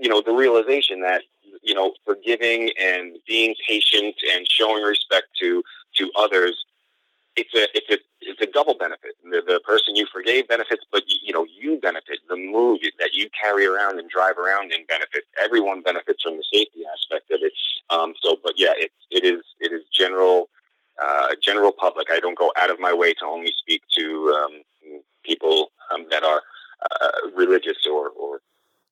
you 0.00 0.08
know, 0.08 0.22
the 0.22 0.32
realization 0.32 1.02
that, 1.02 1.22
you 1.62 1.74
know, 1.74 1.92
forgiving 2.06 2.70
and 2.80 3.16
being 3.28 3.54
patient 3.68 4.14
and 4.34 4.46
showing 4.50 4.82
respect 4.82 5.26
to, 5.40 5.62
to 5.96 6.10
others, 6.16 6.64
it's 7.36 7.54
a, 7.54 7.66
it's 7.74 7.90
a, 7.90 7.98
it's 8.40 8.50
a 8.50 8.52
double 8.52 8.74
benefit. 8.74 9.12
The, 9.22 9.42
the 9.46 9.60
person 9.64 9.96
you 9.96 10.06
forgave 10.12 10.48
benefits, 10.48 10.84
but 10.90 11.02
you, 11.06 11.16
you 11.22 11.32
know, 11.32 11.46
you 11.58 11.78
benefit. 11.80 12.18
The 12.28 12.36
mood 12.36 12.80
that 12.98 13.10
you 13.12 13.28
carry 13.40 13.66
around 13.66 13.98
and 13.98 14.08
drive 14.08 14.38
around 14.38 14.72
in 14.72 14.84
benefits. 14.86 15.26
Everyone 15.42 15.82
benefits 15.82 16.22
from 16.22 16.36
the 16.36 16.44
safety 16.52 16.82
aspect 16.92 17.30
of 17.30 17.40
it. 17.42 17.52
Um, 17.90 18.14
so, 18.22 18.36
but 18.42 18.54
yeah, 18.56 18.72
it, 18.76 18.92
it 19.10 19.24
is, 19.24 19.42
it 19.60 19.72
is 19.72 19.82
general, 19.92 20.48
uh, 21.02 21.28
general 21.42 21.72
public. 21.72 22.08
I 22.10 22.20
don't 22.20 22.38
go 22.38 22.52
out 22.58 22.70
of 22.70 22.80
my 22.80 22.92
way 22.92 23.12
to 23.14 23.24
only 23.24 23.52
speak 23.58 23.82
to 23.98 24.36
um, 24.38 25.02
people 25.24 25.72
um, 25.92 26.06
that 26.10 26.22
are 26.22 26.42
uh, 26.90 27.30
religious 27.36 27.86
or, 27.90 28.08
or 28.10 28.40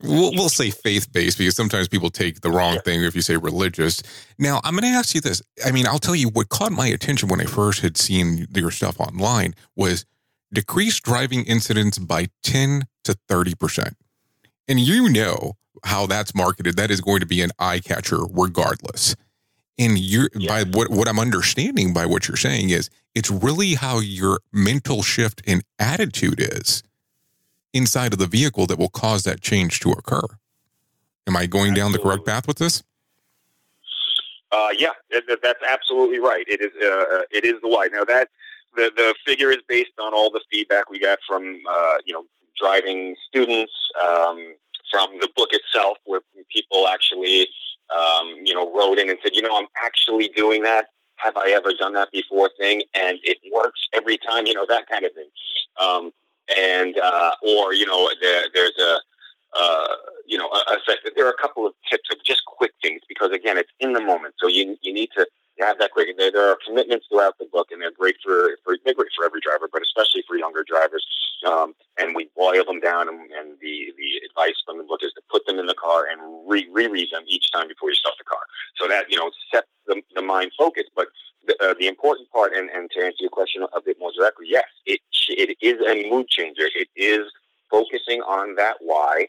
We'll, 0.01 0.31
we'll 0.33 0.49
say 0.49 0.71
faith 0.71 1.13
based 1.13 1.39
because 1.39 1.57
sometimes 1.57 1.89
people 1.89 2.11
take 2.11 2.41
the 2.41 2.51
wrong 2.51 2.79
thing 2.85 3.03
if 3.03 3.17
you 3.17 3.23
say 3.23 3.37
religious. 3.37 4.03
Now, 4.39 4.61
I'm 4.63 4.75
going 4.75 4.85
to 4.85 4.97
ask 4.97 5.15
you 5.15 5.21
this. 5.21 5.43
I 5.65 5.73
mean, 5.73 5.87
I'll 5.87 5.99
tell 5.99 6.15
you 6.15 6.29
what 6.29 6.49
caught 6.51 6.71
my 6.71 6.87
attention 6.87 7.29
when 7.29 7.41
I 7.41 7.45
first 7.45 7.81
had 7.81 7.97
seen 7.97 8.47
your 8.55 8.71
stuff 8.71 9.01
online 9.01 9.55
was 9.75 10.07
decreased 10.53 11.03
driving 11.03 11.45
incidents 11.45 11.99
by 11.99 12.29
10 12.45 12.85
to 13.05 13.17
30%. 13.29 13.95
And 14.69 14.79
you 14.79 15.09
know 15.09 15.55
how 15.85 16.07
that's 16.07 16.35
marketed. 16.35 16.77
That 16.77 16.91
is 16.91 17.01
going 17.01 17.21
to 17.21 17.27
be 17.27 17.43
an 17.43 17.51
eye 17.59 17.81
catcher 17.81 18.21
regardless. 18.31 19.17
And 19.79 19.99
you're 19.99 20.29
yeah. 20.35 20.65
by 20.65 20.71
what, 20.71 20.91
what 20.91 21.09
I'm 21.09 21.19
understanding 21.19 21.93
by 21.93 22.07
what 22.07 22.29
you're 22.29 22.37
saying 22.37 22.71
is 22.71 22.91
it's 23.15 23.31
really 23.31 23.75
how 23.75 24.01
your 24.01 24.41
mental 24.53 25.03
shift 25.03 25.43
and 25.47 25.63
attitude 25.79 26.41
is 26.41 26.83
inside 27.79 28.13
of 28.13 28.19
the 28.19 28.27
vehicle 28.27 28.67
that 28.67 28.79
will 28.79 28.91
cause 28.91 29.23
that 29.23 29.41
change 29.41 29.81
to 29.81 29.93
occur. 29.93 30.27
Am 31.27 31.37
I 31.37 31.47
going 31.47 31.71
absolutely. 31.71 31.81
down 31.81 31.93
the 31.93 31.99
correct 31.99 32.27
path 32.27 32.47
with 32.47 32.59
this? 32.59 32.83
Uh, 34.51 34.69
yeah, 34.79 34.93
that's 35.11 35.63
absolutely 35.69 36.19
right. 36.19 36.45
It 36.49 36.61
is. 36.61 36.73
Uh, 36.83 37.23
it 37.31 37.45
is 37.45 37.61
the 37.63 37.69
why. 37.69 37.89
Now 37.93 38.05
that 38.05 38.29
the 38.77 38.91
the 38.97 39.15
figure 39.27 39.51
is 39.51 39.59
based 39.69 39.93
on 40.01 40.15
all 40.15 40.31
the 40.31 40.41
feedback 40.51 40.89
we 40.91 40.99
got 40.99 41.19
from 41.27 41.61
uh, 41.69 41.97
you 42.07 42.15
know 42.15 42.25
driving 42.59 43.15
students, 43.29 43.73
um, 44.03 44.55
from 44.91 45.11
the 45.21 45.29
book 45.37 45.51
itself, 45.53 45.99
where 46.05 46.21
people 46.51 46.89
actually 46.89 47.47
um, 47.95 48.37
you 48.43 48.55
know 48.55 48.75
wrote 48.75 48.99
in 48.99 49.11
and 49.11 49.19
said, 49.23 49.33
you 49.35 49.43
know, 49.43 49.57
I'm 49.57 49.69
actually 49.85 50.29
doing 50.29 50.63
that. 50.63 50.87
Have 51.17 51.37
I 51.37 51.51
ever 51.51 51.73
done 51.79 51.93
that 51.95 52.11
before? 52.11 52.51
Thing, 52.59 52.83
and 52.95 53.19
it 53.23 53.39
works 53.53 53.81
every 53.93 54.17
time. 54.17 54.47
You 54.47 54.55
know 54.55 54.67
that 54.69 54.89
kind 54.89 55.05
of 55.05 55.13
thing. 55.13 55.29
Um, 55.79 56.13
and 56.57 56.97
uh, 56.99 57.31
or 57.43 57.75
you 57.75 57.87
know 57.87 58.09
there, 58.21 58.45
there's 58.55 58.79
a 58.81 58.99
uh, 59.59 59.89
you 60.27 60.39
know 60.39 60.49
a, 60.49 60.75
a, 60.75 60.97
there 61.17 61.27
are 61.27 61.31
a 61.31 61.41
couple 61.41 61.67
of 61.67 61.75
tips 61.91 62.09
of 62.11 62.19
just 62.25 62.45
quick 62.47 62.73
things 62.83 63.01
because 63.09 63.33
again 63.33 63.59
it's 63.59 63.71
in 63.81 63.93
the 63.93 64.01
moment. 64.01 64.35
So 64.39 64.49
you 64.49 64.77
you 64.83 64.93
need 64.93 65.11
to 65.17 65.27
have 65.61 65.79
that 65.81 65.91
quick 65.91 66.09
there, 66.17 66.31
there 66.31 66.51
are 66.51 66.59
commitments 66.65 67.07
throughout 67.11 67.35
the 67.39 67.47
book 67.47 67.69
and 67.73 67.83
they're 67.83 67.91
great 67.91 68.15
for, 68.23 68.57
for 68.65 68.77
they're 68.85 68.95
great 68.95 69.11
for 69.17 69.25
every 69.25 69.41
driver 69.41 69.69
but 69.73 69.83
especially 69.83 70.23
for 70.25 70.37
younger 70.37 70.63
drivers 70.63 71.05
um, 71.45 71.75
and 71.99 72.15
we 72.15 72.31
boil 72.37 72.65
them 72.65 72.79
down 72.79 73.09
and, 73.09 73.19
and, 73.33 73.59
the 73.61 73.93
the 73.99 74.23
advice 74.31 74.55
from 74.65 74.79
the 74.79 74.85
book 74.85 75.01
is 75.03 75.11
to 75.15 75.23
put 75.29 75.45
them 75.47 75.59
in 75.59 75.67
the 75.67 75.75
car 75.75 76.07
and 76.07 76.21
re- 76.49 76.69
reread 76.71 77.09
them 77.11 77.25
each 77.27 77.51
time 77.51 77.67
before 77.67 77.89
you 77.89 77.97
start 77.97 78.15
the 78.19 78.25
car 78.25 78.39
so 78.77 78.87
that 78.87 79.11
you 79.11 79.17
know 79.17 79.33
set 79.53 79.65
the, 79.89 80.01
the 80.15 80.23
mind 80.23 80.53
focused 80.57 80.91
but 80.95 81.09
the, 81.49 81.57
uh, 81.65 81.75
the 81.79 81.89
important 81.89 82.31
part, 82.31 82.53
and, 82.55 82.71
and 82.71 82.91
to 82.91 83.01
answer 83.01 83.17
your 83.21 83.31
question 83.31 83.65
a 83.75 83.81
bit 83.81 83.97
more 83.99 84.13
directly, 84.17 84.47
yes, 84.49 84.67
it 84.87 85.01
it 85.29 85.57
is 85.61 85.79
a 85.87 86.09
mood 86.09 86.29
changer. 86.29 86.69
It 86.75 86.89
is 86.95 87.27
focusing 87.71 88.21
focusing 88.21 88.21
on 88.23 88.55
that 88.57 88.77
why, 88.81 89.29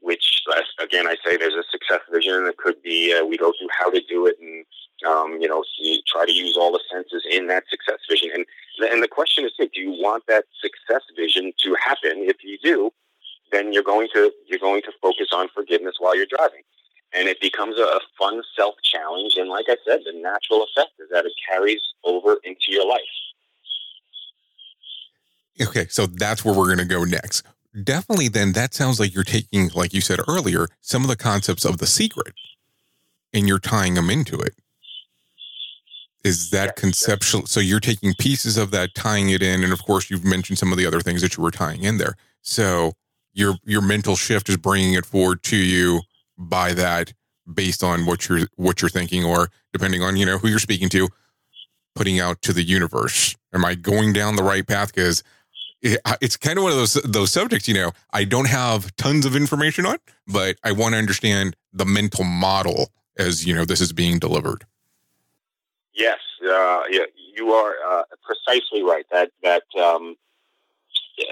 which 0.00 0.42
again 0.80 1.06
I 1.06 1.16
say 1.24 1.36
there's 1.36 1.54
a 1.54 1.64
success 1.70 2.00
vision, 2.12 2.34
and 2.34 2.46
it 2.46 2.56
could 2.56 2.80
be 2.82 3.14
uh, 3.14 3.24
we 3.24 3.36
go 3.36 3.52
through 3.58 3.68
how 3.70 3.90
to 3.90 4.00
do 4.08 4.26
it, 4.26 4.36
and 4.40 4.64
um, 5.06 5.40
you 5.40 5.48
know 5.48 5.64
see, 5.78 6.02
try 6.06 6.24
to 6.24 6.32
use 6.32 6.56
all 6.56 6.72
the 6.72 6.80
senses 6.90 7.24
in 7.30 7.48
that 7.48 7.64
success 7.68 7.98
vision. 8.08 8.30
And 8.34 8.46
and 8.90 9.02
the 9.02 9.08
question 9.08 9.44
is, 9.44 9.52
do 9.58 9.68
you 9.74 9.90
want 9.90 10.24
that 10.28 10.44
success 10.60 11.02
vision 11.16 11.52
to 11.64 11.76
happen? 11.84 12.24
If 12.28 12.36
you 12.44 12.58
do, 12.62 12.92
then 13.52 13.72
you're 13.72 13.82
going 13.82 14.08
to 14.14 14.32
you're 14.46 14.60
going 14.60 14.82
to 14.82 14.92
focus 15.02 15.28
on 15.32 15.48
forgiveness 15.54 15.96
while 15.98 16.16
you're 16.16 16.26
driving 16.26 16.62
and 17.16 17.28
it 17.28 17.40
becomes 17.40 17.78
a 17.78 18.00
fun 18.18 18.42
self 18.56 18.74
challenge. 18.82 19.34
And 19.36 19.48
like 19.48 19.66
I 19.68 19.76
said, 19.86 20.00
the 20.04 20.18
natural 20.20 20.64
effect 20.64 20.92
is 20.98 21.08
that 21.10 21.24
it 21.24 21.32
carries 21.48 21.80
over 22.04 22.38
into 22.44 22.68
your 22.68 22.86
life. 22.86 23.00
Okay, 25.60 25.86
so 25.88 26.06
that's 26.26 26.44
where 26.44 26.54
we're 26.54 26.66
going 26.66 26.78
to 26.78 26.84
go 26.84 27.04
next. 27.04 27.44
Definitely, 27.82 28.28
then 28.28 28.52
that 28.52 28.74
sounds 28.74 28.98
like 28.98 29.14
you're 29.14 29.24
taking, 29.24 29.68
like 29.74 29.92
you 29.92 30.00
said 30.00 30.18
earlier, 30.26 30.66
some 30.80 31.02
of 31.02 31.08
the 31.08 31.16
concepts 31.16 31.64
of 31.64 31.78
the 31.78 31.86
secret 31.86 32.34
and 33.32 33.46
you're 33.46 33.58
tying 33.58 33.94
them 33.94 34.10
into 34.10 34.38
it. 34.40 34.54
Is 36.24 36.50
that 36.50 36.74
conceptual? 36.74 37.46
So 37.46 37.60
you're 37.60 37.80
taking 37.80 38.14
pieces 38.18 38.56
of 38.56 38.70
that, 38.72 38.94
tying 38.94 39.30
it 39.30 39.42
in, 39.42 39.62
and 39.62 39.72
of 39.72 39.84
course, 39.84 40.10
you've 40.10 40.24
mentioned 40.24 40.58
some 40.58 40.72
of 40.72 40.78
the 40.78 40.86
other 40.86 41.00
things 41.00 41.22
that 41.22 41.36
you 41.36 41.42
were 41.42 41.50
tying 41.50 41.84
in 41.84 41.98
there. 41.98 42.14
So 42.42 42.94
your 43.34 43.56
your 43.64 43.82
mental 43.82 44.16
shift 44.16 44.48
is 44.48 44.56
bringing 44.56 44.94
it 44.94 45.06
forward 45.06 45.42
to 45.44 45.56
you 45.56 46.00
by 46.36 46.72
that 46.72 47.12
based 47.52 47.84
on 47.84 48.06
what 48.06 48.28
you're 48.28 48.48
what 48.56 48.82
you're 48.82 48.88
thinking 48.88 49.24
or 49.24 49.50
depending 49.72 50.02
on 50.02 50.16
you 50.16 50.26
know 50.26 50.38
who 50.38 50.48
you're 50.48 50.58
speaking 50.58 50.88
to 50.88 51.08
putting 51.94 52.18
out 52.18 52.42
to 52.42 52.52
the 52.52 52.62
universe 52.62 53.36
am 53.54 53.64
i 53.64 53.74
going 53.74 54.12
down 54.12 54.36
the 54.36 54.42
right 54.42 54.66
path 54.66 54.92
because 54.92 55.22
it, 55.82 56.00
it's 56.20 56.36
kind 56.36 56.58
of 56.58 56.64
one 56.64 56.72
of 56.72 56.78
those 56.78 56.94
those 56.94 57.32
subjects 57.32 57.68
you 57.68 57.74
know 57.74 57.92
i 58.12 58.24
don't 58.24 58.48
have 58.48 58.94
tons 58.96 59.26
of 59.26 59.36
information 59.36 59.86
on 59.86 59.98
but 60.26 60.56
i 60.64 60.72
want 60.72 60.94
to 60.94 60.98
understand 60.98 61.56
the 61.72 61.84
mental 61.84 62.24
model 62.24 62.90
as 63.18 63.46
you 63.46 63.54
know 63.54 63.64
this 63.64 63.80
is 63.80 63.92
being 63.92 64.18
delivered 64.18 64.64
yes 65.94 66.18
uh, 66.44 66.82
yeah, 66.90 67.04
you 67.34 67.52
are 67.52 67.74
uh, 67.88 68.02
precisely 68.22 68.82
right 68.82 69.04
that 69.10 69.30
that 69.42 69.64
um, 69.78 70.16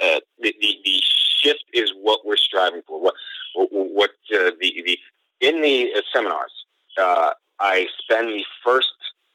uh, 0.02 0.20
the, 0.40 0.54
the, 0.60 0.78
the 0.84 1.00
shift 1.38 1.64
is 1.72 1.92
what 2.00 2.24
we're 2.24 2.36
striving 2.36 2.82
for 2.86 3.00
what 3.00 3.14
what 3.54 4.10
uh, 4.34 4.50
the 4.60 4.82
the 4.84 4.98
in 5.40 5.60
the 5.60 5.92
uh, 5.96 6.00
seminars, 6.12 6.52
uh, 6.98 7.30
I 7.60 7.86
spend 7.98 8.28
the 8.28 8.44
first 8.64 8.92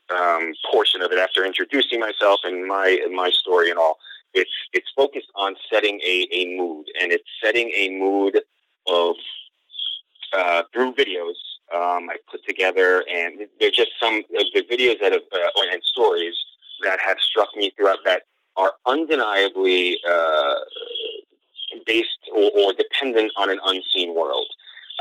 um, 0.10 0.54
portion 0.72 1.02
of 1.02 1.12
it 1.12 1.20
after 1.20 1.46
introducing 1.46 2.00
myself 2.00 2.40
and 2.44 2.68
my 2.68 3.00
my 3.12 3.30
story 3.32 3.70
and 3.70 3.80
all. 3.80 3.98
It's 4.40 4.58
it's 4.74 4.92
focused 4.96 5.32
on 5.36 5.56
setting 5.72 6.00
a, 6.02 6.28
a 6.32 6.58
mood, 6.58 6.86
and 7.00 7.12
it's 7.12 7.30
setting 7.44 7.70
a 7.84 7.90
mood 7.90 8.34
of 8.88 9.16
uh, 10.34 10.64
through 10.72 10.94
videos 10.94 11.40
um, 11.74 12.10
I 12.10 12.16
put 12.32 12.44
together, 12.48 13.04
and 13.12 13.48
they're 13.60 13.72
just 13.72 13.92
some 14.00 14.16
of 14.18 14.46
the 14.54 14.64
videos 14.72 15.00
that 15.02 15.12
have 15.12 15.22
uh, 15.32 15.72
and 15.72 15.84
stories 15.84 16.36
that 16.84 17.00
have 17.00 17.20
struck 17.20 17.50
me 17.56 17.72
throughout 17.76 18.00
that 18.06 18.24
are 18.58 18.74
undeniably 18.86 20.00
uh, 20.10 20.56
based 21.86 22.20
or, 22.34 22.50
or 22.58 22.74
dependent 22.74 23.32
on 23.38 23.50
an 23.50 23.60
unseen 23.66 24.16
world, 24.16 24.48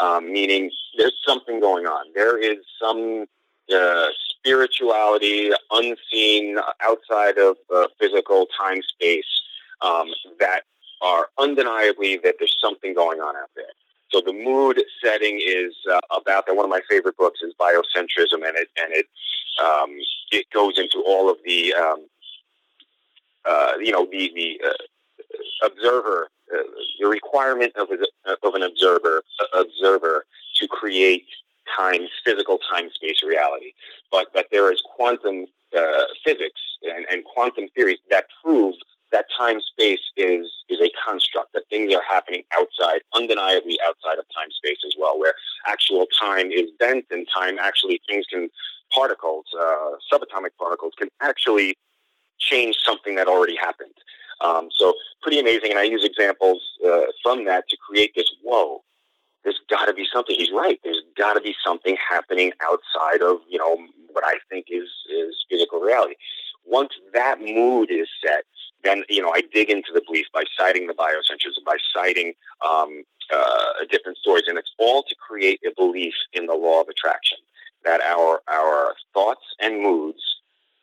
um, 0.01 0.33
meaning 0.33 0.71
there's 0.97 1.17
something 1.27 1.61
going 1.61 1.87
on. 1.87 2.07
There 2.15 2.39
is 2.39 2.59
some 2.81 3.27
uh, 3.75 4.09
spirituality 4.41 5.51
unseen 5.73 6.59
outside 6.81 7.39
of 7.39 7.57
uh, 7.75 7.87
physical 8.01 8.47
time 8.59 8.81
space 8.83 9.25
um, 9.81 10.09
that 10.41 10.63
are 11.01 11.27
undeniably 11.39 12.17
that 12.19 12.37
there's 12.39 12.57
something 12.61 12.95
going 12.95 13.21
on 13.21 13.37
out 13.37 13.51
there. 13.55 13.67
So 14.11 14.21
the 14.21 14.33
mood 14.33 14.81
setting 15.05 15.41
is 15.45 15.75
uh, 15.91 16.01
about 16.11 16.47
that. 16.47 16.57
One 16.57 16.65
of 16.65 16.71
my 16.71 16.81
favorite 16.89 17.17
books 17.17 17.41
is 17.43 17.53
Biocentrism, 17.61 18.47
and 18.47 18.57
it 18.57 18.69
and 18.81 18.93
it 18.93 19.07
um, 19.63 19.97
it 20.33 20.47
goes 20.53 20.79
into 20.79 21.03
all 21.07 21.31
of 21.31 21.37
the 21.45 21.75
um, 21.75 22.07
uh, 23.45 23.73
you 23.81 23.93
know 23.93 24.07
the 24.11 24.33
the 24.35 24.61
uh, 24.67 25.67
observer 25.67 26.31
uh, 26.55 26.63
the 27.01 27.07
requirement 27.07 27.73
of, 27.77 27.89
a, 27.91 28.47
of 28.47 28.55
an 28.55 28.63
observer 28.63 29.23
uh, 29.41 29.61
observer 29.61 30.25
to 30.57 30.69
create 30.69 31.27
time, 31.77 32.03
physical 32.25 32.59
time 32.71 32.91
space 32.93 33.23
reality. 33.27 33.73
But 34.11 34.29
but 34.33 34.47
there 34.51 34.73
is 34.73 34.83
quantum 34.97 35.47
uh, 35.77 36.05
physics 36.25 36.61
and, 36.83 37.07
and 37.11 37.25
quantum 37.25 37.69
theories 37.75 37.99
that 38.11 38.27
prove 38.43 38.75
that 39.13 39.27
time 39.37 39.61
space 39.61 40.01
is 40.17 40.47
is 40.69 40.81
a 40.81 40.91
construct 41.05 41.53
that 41.55 41.65
things 41.71 41.95
are 41.95 42.03
happening 42.03 42.43
outside, 42.59 43.01
undeniably 43.15 43.79
outside 43.87 44.19
of 44.19 44.25
time 44.35 44.51
space 44.51 44.79
as 44.87 44.95
well, 44.99 45.19
where 45.19 45.35
actual 45.67 46.07
time 46.19 46.51
is 46.51 46.71
bent 46.79 47.07
and 47.11 47.27
time 47.35 47.59
actually 47.59 48.01
things 48.09 48.27
can 48.31 48.49
particles, 48.95 49.45
uh, 49.59 49.91
subatomic 50.13 50.51
particles 50.59 50.93
can 50.99 51.09
actually 51.21 51.77
change 52.39 52.77
something 52.85 53.17
that 53.17 53.29
already 53.29 53.57
happened. 53.57 53.95
Um, 54.41 54.69
so 54.75 54.95
pretty 55.23 55.41
amazing. 55.41 55.71
And 55.71 55.79
I 55.79 55.83
use 55.83 56.05
examples 56.05 56.63
uh, 56.87 57.01
from 57.23 57.45
that 57.47 57.69
to 57.69 57.77
create 57.77 58.13
this, 58.15 58.31
whoa, 58.43 58.83
there's 59.49 59.61
got 59.71 59.87
to 59.87 59.95
be 59.95 60.07
something. 60.13 60.37
He's 60.37 60.51
right. 60.53 60.79
There's 60.85 61.01
got 61.17 61.33
to 61.33 61.41
be 61.41 61.55
something 61.65 61.97
happening 62.07 62.53
outside 62.63 63.23
of, 63.23 63.39
you 63.49 63.59
know, 63.59 63.79
what 64.13 64.23
I 64.27 64.35
think 64.51 64.67
is, 64.69 64.89
is 65.11 65.35
physical 65.49 65.81
reality. 65.81 66.17
Once 66.67 66.91
that 67.15 67.41
mood 67.41 67.91
is 67.91 68.09
set, 68.23 68.45
then, 68.85 69.05
you 69.09 69.23
know, 69.23 69.33
I 69.35 69.41
dig 69.55 69.71
into 69.71 69.91
the 69.95 70.03
belief 70.07 70.27
by 70.35 70.45
citing 70.55 70.87
the 70.87 70.93
biocentrism, 70.93 71.65
by 71.65 71.79
citing 71.95 72.35
um, 72.69 73.05
uh, 73.35 73.87
different 73.91 74.19
stories. 74.19 74.45
And 74.49 74.59
it's 74.59 74.73
all 74.79 75.03
to 75.05 75.15
create 75.15 75.61
a 75.67 75.73
belief 75.75 76.13
in 76.35 76.45
the 76.45 76.55
law 76.55 76.83
of 76.83 76.89
attraction 76.89 77.39
that 77.85 78.03
our, 78.03 78.43
our 78.49 78.95
thoughts 79.15 79.47
and 79.61 79.83
moods 79.83 80.21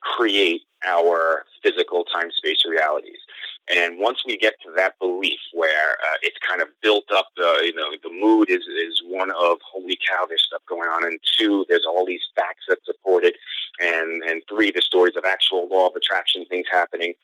create 0.01 0.61
our 0.87 1.45
physical 1.61 2.03
time 2.03 2.31
space 2.31 2.63
realities. 2.67 3.19
And 3.67 3.97
once 3.97 4.19
we 4.25 4.37
get 4.37 4.53
to 4.63 4.71
that 4.75 4.97
belief 4.99 5.39
where 5.53 5.93
uh, 5.93 6.17
it's 6.21 6.37
kind 6.47 6.61
of 6.61 6.67
built 6.83 7.05
up, 7.11 7.29
the 7.35 7.61
you 7.63 7.73
know 7.73 7.89
the 8.03 8.11
mood 8.11 8.49
is 8.49 8.61
is 8.67 9.01
one 9.05 9.31
of 9.31 9.57
holy 9.63 9.97
cow, 10.07 10.25
there's 10.27 10.43
stuff 10.43 10.61
going 10.69 10.87
on, 10.87 11.03
and 11.03 11.19
two, 11.37 11.65
there's 11.67 11.85
all 11.85 12.05
these 12.05 12.21
facts 12.35 12.65
that 12.69 12.77
support 12.85 13.23
it, 13.23 13.35
and 13.79 14.21
and 14.23 14.43
three, 14.47 14.69
the 14.69 14.81
stories 14.81 15.15
of 15.15 15.25
actual 15.25 15.67
law 15.67 15.87
of 15.87 15.95
attraction 15.95 16.45
things 16.45 16.67
happening. 16.71 17.15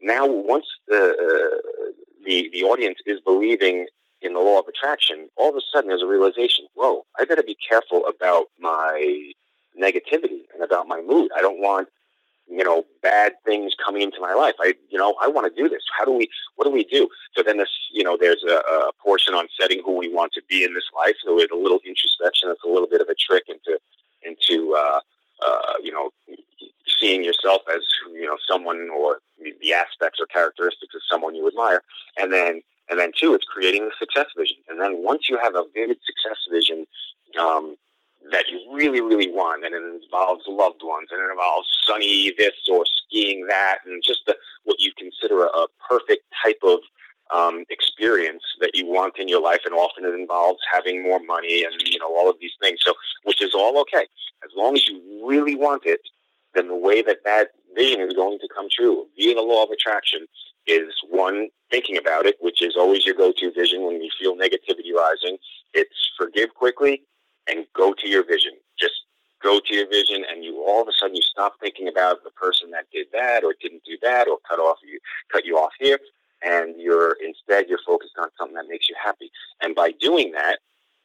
Now, 0.00 0.26
once 0.26 0.66
the 0.88 1.10
uh, 1.10 1.90
the 2.24 2.48
the 2.50 2.62
audience 2.62 2.98
is 3.04 3.20
believing 3.20 3.86
in 4.22 4.32
the 4.32 4.40
law 4.40 4.58
of 4.60 4.68
attraction, 4.68 5.28
all 5.36 5.50
of 5.50 5.56
a 5.56 5.60
sudden 5.70 5.88
there's 5.88 6.02
a 6.02 6.06
realization: 6.06 6.66
whoa, 6.74 7.04
I 7.18 7.26
better 7.26 7.42
be 7.42 7.56
careful 7.68 8.06
about 8.06 8.46
my 8.58 9.32
negativity 9.78 10.44
and 10.54 10.62
about 10.64 10.88
my 10.88 11.02
mood. 11.02 11.30
I 11.36 11.42
don't 11.42 11.60
want 11.60 11.88
you 12.50 12.64
know, 12.64 12.84
bad 13.00 13.32
things 13.44 13.74
coming 13.84 14.02
into 14.02 14.20
my 14.20 14.34
life. 14.34 14.54
I, 14.60 14.74
you 14.90 14.98
know, 14.98 15.14
I 15.22 15.28
want 15.28 15.54
to 15.54 15.62
do 15.62 15.68
this. 15.68 15.82
How 15.96 16.04
do 16.04 16.12
we, 16.12 16.28
what 16.56 16.64
do 16.64 16.70
we 16.70 16.84
do? 16.84 17.08
So 17.36 17.42
then 17.42 17.58
this, 17.58 17.70
you 17.92 18.02
know, 18.02 18.16
there's 18.20 18.42
a, 18.42 18.56
a 18.56 18.92
portion 19.00 19.34
on 19.34 19.46
setting 19.58 19.82
who 19.84 19.96
we 19.96 20.12
want 20.12 20.32
to 20.32 20.42
be 20.48 20.64
in 20.64 20.74
this 20.74 20.88
life. 20.94 21.14
So 21.24 21.36
with 21.36 21.52
a 21.52 21.56
little 21.56 21.80
introspection, 21.86 22.50
it's 22.50 22.64
a 22.64 22.68
little 22.68 22.88
bit 22.88 23.00
of 23.00 23.08
a 23.08 23.14
trick 23.14 23.44
into, 23.48 23.78
into, 24.22 24.74
uh, 24.76 25.00
uh, 25.46 25.74
you 25.82 25.92
know, 25.92 26.10
seeing 26.98 27.22
yourself 27.24 27.62
as, 27.72 27.82
you 28.12 28.26
know, 28.26 28.36
someone 28.48 28.88
or 28.90 29.20
the 29.38 29.72
aspects 29.72 30.18
or 30.20 30.26
characteristics 30.26 30.94
of 30.94 31.00
someone 31.10 31.34
you 31.34 31.46
admire. 31.46 31.82
And 32.20 32.32
then, 32.32 32.62
and 32.90 32.98
then 32.98 33.12
two, 33.16 33.32
it's 33.34 33.44
creating 33.44 33.84
the 33.84 33.92
success 33.98 34.26
vision. 34.36 34.56
And 34.68 34.80
then 34.80 35.04
once 35.04 35.28
you 35.30 35.38
have 35.38 35.54
a 35.54 35.64
vivid 35.72 35.98
success 36.04 36.38
vision, 36.50 36.84
um, 37.40 37.76
that 38.32 38.48
you 38.48 38.60
really, 38.72 39.00
really 39.00 39.30
want, 39.30 39.64
and 39.64 39.74
it 39.74 39.82
involves 40.02 40.44
loved 40.48 40.82
ones, 40.82 41.08
and 41.10 41.20
it 41.20 41.30
involves 41.30 41.68
sunny 41.86 42.32
this 42.38 42.54
or 42.70 42.84
skiing 42.86 43.46
that, 43.48 43.78
and 43.86 44.02
just 44.04 44.20
the, 44.26 44.36
what 44.64 44.78
you 44.78 44.92
consider 44.96 45.44
a, 45.44 45.48
a 45.48 45.66
perfect 45.88 46.24
type 46.42 46.58
of 46.62 46.80
um, 47.34 47.64
experience 47.70 48.42
that 48.60 48.74
you 48.74 48.86
want 48.86 49.18
in 49.18 49.28
your 49.28 49.40
life, 49.42 49.60
and 49.64 49.74
often 49.74 50.04
it 50.04 50.14
involves 50.14 50.60
having 50.72 51.02
more 51.02 51.20
money 51.20 51.64
and 51.64 51.74
you 51.86 51.98
know 51.98 52.14
all 52.14 52.28
of 52.28 52.36
these 52.40 52.52
things. 52.60 52.80
So, 52.82 52.94
which 53.24 53.42
is 53.42 53.54
all 53.54 53.78
okay 53.80 54.06
as 54.44 54.50
long 54.56 54.74
as 54.74 54.86
you 54.88 55.22
really 55.24 55.54
want 55.54 55.82
it. 55.84 56.00
Then 56.52 56.66
the 56.66 56.76
way 56.76 57.00
that 57.02 57.18
that 57.24 57.50
vision 57.76 58.00
is 58.00 58.12
going 58.12 58.40
to 58.40 58.48
come 58.52 58.66
true 58.68 59.06
via 59.16 59.36
the 59.36 59.40
law 59.40 59.62
of 59.62 59.70
attraction 59.70 60.26
is 60.66 60.92
one 61.08 61.48
thinking 61.70 61.96
about 61.96 62.26
it, 62.26 62.36
which 62.40 62.60
is 62.60 62.74
always 62.76 63.06
your 63.06 63.14
go-to 63.14 63.52
vision 63.52 63.86
when 63.86 64.02
you 64.02 64.10
feel 64.18 64.34
negativity 64.34 64.92
rising. 64.92 65.38
It's 65.74 66.10
forgive 66.18 66.52
quickly 66.54 67.04
and 67.50 67.66
go 67.74 67.92
to 67.94 68.08
your 68.08 68.24
vision. 68.24 68.52
Just 68.78 68.94
go 69.42 69.60
to 69.60 69.74
your 69.74 69.88
vision, 69.88 70.24
and 70.30 70.44
you 70.44 70.62
all 70.66 70.82
of 70.82 70.88
a 70.88 70.92
sudden 70.92 71.16
you 71.16 71.22
stop 71.22 71.54
thinking 71.60 71.88
about 71.88 72.22
the 72.24 72.30
person 72.30 72.70
that 72.70 72.86
did 72.92 73.06
that 73.12 73.42
or 73.44 73.54
didn't 73.60 73.82
do 73.84 73.96
that 74.02 74.28
or 74.28 74.38
cut 74.48 74.58
off 74.58 74.78
you 74.84 74.98
cut 75.32 75.44
you 75.44 75.56
off 75.56 75.72
here, 75.78 75.98
and 76.42 76.74
you're 76.78 77.16
instead 77.24 77.68
you're 77.68 77.80
focused 77.86 78.14
on 78.18 78.28
something 78.38 78.54
that 78.54 78.68
makes 78.68 78.88
you 78.88 78.96
happy. 79.02 79.30
And 79.60 79.74
by 79.74 79.92
doing 79.92 80.32
that, 80.32 80.58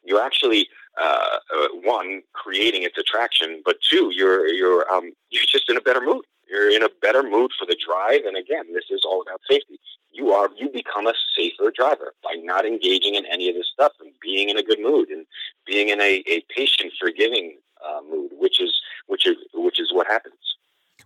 you 0.04 0.20
actually 0.20 0.68
uh, 1.00 1.38
uh, 1.54 1.68
one 1.82 2.22
creating 2.32 2.82
its 2.84 2.96
attraction, 2.98 3.62
but 3.64 3.76
two, 3.88 4.10
you're 4.14 4.46
you're 4.48 4.90
um, 4.90 5.12
you're 5.30 5.44
just 5.46 5.68
in 5.68 5.76
a 5.76 5.80
better 5.80 6.00
mood. 6.00 6.24
You're 6.48 6.70
in 6.70 6.82
a 6.82 6.88
better 7.02 7.22
mood 7.22 7.50
for 7.58 7.66
the 7.66 7.76
drive, 7.76 8.24
and 8.24 8.36
again, 8.36 8.72
this 8.72 8.84
is 8.90 9.02
all 9.04 9.22
about 9.22 9.40
safety. 9.50 9.78
you 10.12 10.30
are 10.32 10.48
you 10.56 10.68
become 10.68 11.06
a 11.06 11.14
safer 11.36 11.70
driver 11.74 12.14
by 12.22 12.34
not 12.42 12.64
engaging 12.64 13.14
in 13.14 13.26
any 13.26 13.48
of 13.48 13.54
this 13.54 13.68
stuff 13.72 13.92
and 14.00 14.12
being 14.22 14.48
in 14.48 14.56
a 14.58 14.62
good 14.62 14.80
mood 14.80 15.08
and 15.10 15.26
being 15.66 15.88
in 15.88 16.00
a, 16.00 16.22
a 16.26 16.40
patient 16.54 16.92
forgiving 17.00 17.58
uh, 17.86 18.00
mood, 18.08 18.30
which 18.38 18.60
is 18.60 18.74
which 19.06 19.26
is 19.26 19.36
which 19.54 19.80
is 19.80 19.92
what 19.92 20.06
happens. 20.06 20.34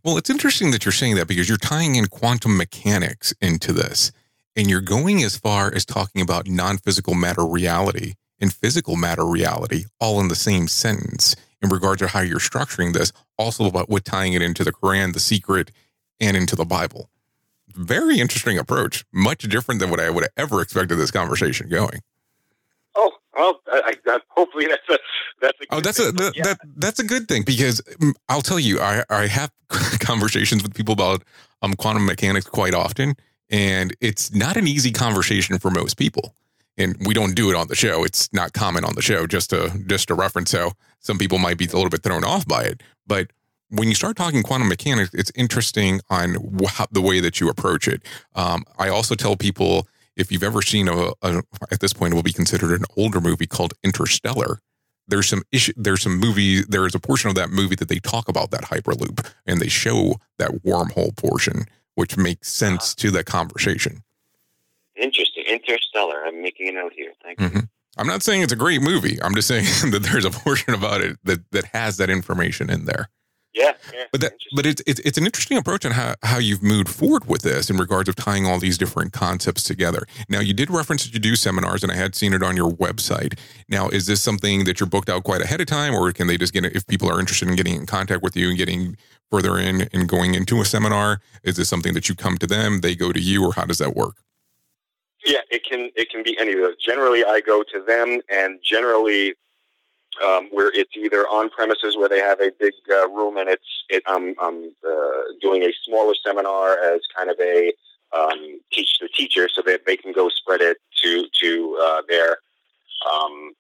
Well, 0.05 0.17
it's 0.17 0.31
interesting 0.31 0.71
that 0.71 0.85
you're 0.85 0.93
saying 0.93 1.17
that 1.17 1.29
because 1.29 1.49
you're 1.49 1.59
tying 1.59 1.97
in 1.97 2.07
quantum 2.07 2.57
mechanics 2.57 3.35
into 3.41 3.73
this, 3.73 4.13
and 4.57 4.71
you're 4.71 4.81
going 4.81 5.23
as 5.23 5.37
far 5.37 5.73
as 5.75 5.85
talking 5.85 6.23
about 6.23 6.49
non-physical 6.49 7.15
matter 7.15 7.45
reality 7.45 8.15
and 8.41 8.53
physical 8.53 8.97
matter 8.97 9.27
reality 9.27 9.85
all 10.01 10.21
in 10.21 10.29
the 10.29 10.35
same 10.35 10.69
sentence 10.69 11.37
in 11.61 11.69
regard 11.69 11.99
to 11.99 12.09
how 12.09 12.21
you're 12.21 12.39
structuring 12.39 12.95
this. 12.95 13.13
Also, 13.41 13.65
about 13.65 13.89
with 13.89 14.05
tying 14.05 14.35
it 14.35 14.43
into 14.43 14.65
the 14.65 14.73
Quran, 14.73 15.15
the 15.15 15.21
Secret, 15.21 15.71
and 16.21 16.37
into 16.37 16.55
the 16.55 16.67
Bible. 16.67 17.09
Very 17.69 18.21
interesting 18.21 18.59
approach. 18.59 19.07
Much 19.13 19.45
different 19.45 19.81
than 19.81 19.89
what 19.89 19.99
I 19.99 20.11
would 20.11 20.25
have 20.25 20.33
ever 20.37 20.61
expected 20.61 20.97
this 20.97 21.11
conversation 21.11 21.71
going. 21.71 22.03
Oh 22.95 23.11
well, 23.35 23.61
I, 23.73 23.95
I, 24.07 24.19
hopefully 24.29 24.67
that's 24.67 24.89
a 24.91 24.99
that's 25.41 25.59
a 25.59 25.65
oh 25.71 25.81
that's 25.81 25.99
a 25.99 26.13
that, 26.13 26.37
yeah. 26.37 26.43
that, 26.43 26.59
that's 26.77 26.99
a 26.99 27.05
good 27.05 27.29
thing 27.29 27.43
because 27.45 27.81
mm, 28.01 28.13
I'll 28.29 28.43
tell 28.43 28.61
you 28.61 28.79
I 28.79 29.05
I 29.09 29.27
have 29.27 29.51
conversations 30.01 30.63
with 30.63 30.75
people 30.75 30.93
about 30.93 31.25
um 31.63 31.73
quantum 31.75 32.05
mechanics 32.05 32.47
quite 32.47 32.75
often 32.75 33.15
and 33.49 33.97
it's 34.01 34.35
not 34.35 34.59
an 34.59 34.67
easy 34.67 34.93
conversation 34.93 35.59
for 35.59 35.71
most 35.71 35.97
people 35.97 36.35
and 36.79 36.97
we 37.07 37.15
don't 37.15 37.35
do 37.35 37.51
it 37.51 37.57
on 37.57 37.69
the 37.69 37.75
show 37.77 38.05
it's 38.05 38.33
not 38.33 38.53
common 38.53 38.85
on 38.85 38.95
the 38.95 39.03
show 39.03 39.27
just 39.27 39.51
to 39.51 39.71
just 39.87 40.09
to 40.09 40.15
reference 40.15 40.51
so 40.51 40.73
some 40.99 41.19
people 41.19 41.39
might 41.39 41.59
be 41.59 41.67
a 41.67 41.73
little 41.73 41.91
bit 41.91 42.03
thrown 42.03 42.25
off 42.25 42.47
by 42.47 42.63
it 42.63 42.83
but 43.07 43.31
when 43.71 43.89
you 43.89 43.95
start 43.95 44.17
talking 44.17 44.43
quantum 44.43 44.69
mechanics 44.69 45.11
it's 45.15 45.33
interesting 45.35 46.01
on 46.11 46.37
how, 46.69 46.87
the 46.91 47.03
way 47.03 47.21
that 47.21 47.41
you 47.41 47.49
approach 47.49 47.87
it 47.89 48.03
um, 48.35 48.65
I 48.79 48.89
also 48.89 49.15
tell 49.15 49.37
people 49.37 49.87
if 50.21 50.31
you've 50.31 50.43
ever 50.43 50.63
seen 50.63 50.89
a, 50.89 51.13
a, 51.23 51.43
at 51.71 51.81
this 51.81 51.93
point 51.93 52.13
it 52.13 52.17
will 52.17 52.23
be 52.23 52.33
considered 52.33 52.79
an 52.79 52.85
older 52.97 53.21
movie 53.21 53.47
called 53.47 53.75
Interstellar. 53.83 54.61
There's 55.09 55.29
some 55.29 55.43
issue. 55.51 55.73
There's 55.77 56.03
some 56.03 56.19
movie. 56.19 56.63
There 56.63 56.87
is 56.87 56.95
a 56.95 57.01
portion 57.01 57.31
of 57.31 57.37
that 57.37 57.51
movie 57.51 57.75
that 57.77 57.89
they 57.89 57.99
talk 57.99 58.29
about 58.29 58.51
that 58.53 58.65
hyperloop 58.65 59.29
and 59.47 59.61
they 59.61 59.69
show 59.69 60.17
that 60.39 60.63
wormhole 60.63 61.17
portion, 61.17 61.65
which 61.95 62.17
makes 62.17 62.49
sense 62.49 62.95
to 62.97 63.11
that 63.13 63.25
conversation. 63.25 64.03
Interesting. 64.95 65.30
Interstellar. 65.51 66.25
I'm 66.25 66.43
making 66.43 66.69
a 66.69 66.73
note 66.73 66.93
here. 66.95 67.13
Thank 67.23 67.41
you. 67.41 67.49
Mm-hmm. 67.49 67.61
I'm 67.97 68.07
not 68.07 68.23
saying 68.23 68.43
it's 68.43 68.53
a 68.53 68.57
great 68.57 68.81
movie. 68.81 69.21
I'm 69.23 69.35
just 69.35 69.49
saying 69.49 69.65
that 69.91 70.03
there's 70.03 70.25
a 70.25 70.31
portion 70.31 70.75
about 70.75 71.01
it 71.01 71.19
that 71.25 71.51
that 71.53 71.67
has 71.67 71.97
that 71.99 72.11
information 72.11 72.71
in 72.71 72.85
there. 72.85 73.09
Yeah, 73.53 73.73
yeah, 73.93 74.05
but 74.13 74.21
that, 74.21 74.33
but 74.55 74.65
it's, 74.65 74.81
it's 74.87 75.01
it's 75.01 75.19
an 75.19 75.27
interesting 75.27 75.57
approach 75.57 75.85
on 75.85 75.91
how 75.91 76.15
how 76.23 76.39
you've 76.39 76.63
moved 76.63 76.89
forward 76.89 77.27
with 77.27 77.43
this 77.43 77.69
in 77.69 77.79
regards 77.79 78.09
of 78.09 78.15
tying 78.15 78.47
all 78.47 78.61
these 78.61 78.79
different 78.79 79.13
concepts 79.13 79.65
together. 79.65 80.07
Now, 80.29 80.39
you 80.39 80.55
did 80.55 80.71
reference 80.71 81.05
that 81.05 81.13
you 81.13 81.19
do 81.19 81.35
seminars, 81.35 81.83
and 81.83 81.91
I 81.91 81.97
had 81.97 82.15
seen 82.15 82.33
it 82.33 82.45
on 82.45 82.57
your 82.57 82.71
website. 82.71 83.37
Now, 83.69 83.89
is 83.89 84.07
this 84.07 84.23
something 84.23 84.65
that 84.65 84.79
you're 84.79 84.89
booked 84.89 85.09
out 85.09 85.25
quite 85.25 85.43
ahead 85.43 85.61
of 85.61 85.67
time, 85.67 85.95
or 85.95 86.13
can 86.13 86.29
they 86.29 86.39
just 86.39 86.53
get 86.53 86.65
it 86.65 86.77
if 86.77 86.87
people 86.87 87.11
are 87.11 87.19
interested 87.19 87.49
in 87.49 87.57
getting 87.57 87.75
in 87.75 87.87
contact 87.87 88.23
with 88.23 88.37
you 88.37 88.51
and 88.51 88.57
getting 88.57 88.97
further 89.33 89.59
in 89.59 89.89
and 89.93 90.09
going 90.09 90.37
into 90.37 90.61
a 90.61 90.65
seminar? 90.65 91.21
Is 91.43 91.57
this 91.57 91.69
something 91.69 91.93
that 91.95 92.09
you 92.09 92.15
come 92.15 92.39
to 92.39 92.47
them, 92.47 92.83
they 92.83 92.95
go 92.95 93.13
to 93.13 93.21
you, 93.21 93.45
or 93.45 93.55
how 93.55 93.65
does 93.65 93.79
that 93.79 93.97
work? 93.97 94.19
Yeah, 95.25 95.41
it 95.51 95.65
can 95.65 95.91
it 95.97 96.11
can 96.11 96.23
be 96.23 96.37
any 96.39 96.53
of 96.53 96.59
those. 96.61 96.77
Generally, 96.77 97.25
I 97.25 97.41
go 97.41 97.63
to 97.63 97.85
them, 97.87 98.21
and 98.31 98.59
generally 98.63 99.35
um, 100.25 100.49
where 100.51 100.71
it's 100.75 100.97
either 100.97 101.27
on 101.29 101.51
premises 101.51 101.97
where 101.97 102.09
they 102.09 102.19
have 102.21 102.41
a 102.41 102.51
big 102.59 102.73
uh, 102.91 103.09
room 103.09 103.37
and 103.37 103.49
it's 103.49 103.85
it, 103.89 104.03
I'm, 104.07 104.35
I'm 104.41 104.73
uh, 104.87 105.23
doing 105.41 105.63
a 105.63 105.73
smaller 105.85 106.15
seminar 106.25 106.79
as 106.79 107.01
kind 107.17 107.31
of 107.31 107.37
a 107.41 107.73
um, 108.13 108.61
teach 108.73 108.99
the 109.01 109.09
teacher 109.09 109.49
so 109.49 109.63
that 109.63 109.87
they 109.87 109.97
can 109.97 110.13
go 110.13 110.29
spread 110.29 110.61
it 110.61 110.79
to 111.03 111.27
to 111.41 111.79
uh, 111.81 112.03
their 112.09 112.39
um, 113.13 113.53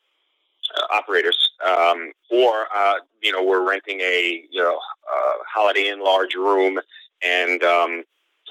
uh, 0.76 0.94
operators 0.94 1.50
um, 1.64 2.12
or 2.30 2.66
uh, 2.74 2.94
you 3.22 3.32
know 3.32 3.42
we're 3.44 3.66
renting 3.68 4.00
a 4.00 4.44
you 4.50 4.62
know 4.62 4.78
Holiday 5.52 5.88
Inn 5.88 6.02
large 6.02 6.34
room 6.34 6.80
and 7.22 7.62
um, 7.62 8.02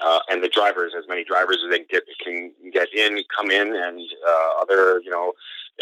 uh, 0.02 0.20
and 0.28 0.42
the 0.42 0.48
drivers, 0.48 0.92
as 0.96 1.04
many 1.08 1.24
drivers 1.24 1.58
as 1.64 1.70
they 1.70 1.84
get, 1.84 2.04
can 2.24 2.52
get 2.72 2.92
in, 2.94 3.22
come 3.36 3.50
in, 3.50 3.74
and 3.74 4.00
uh, 4.26 4.62
other, 4.62 5.00
you 5.00 5.10
know, 5.10 5.32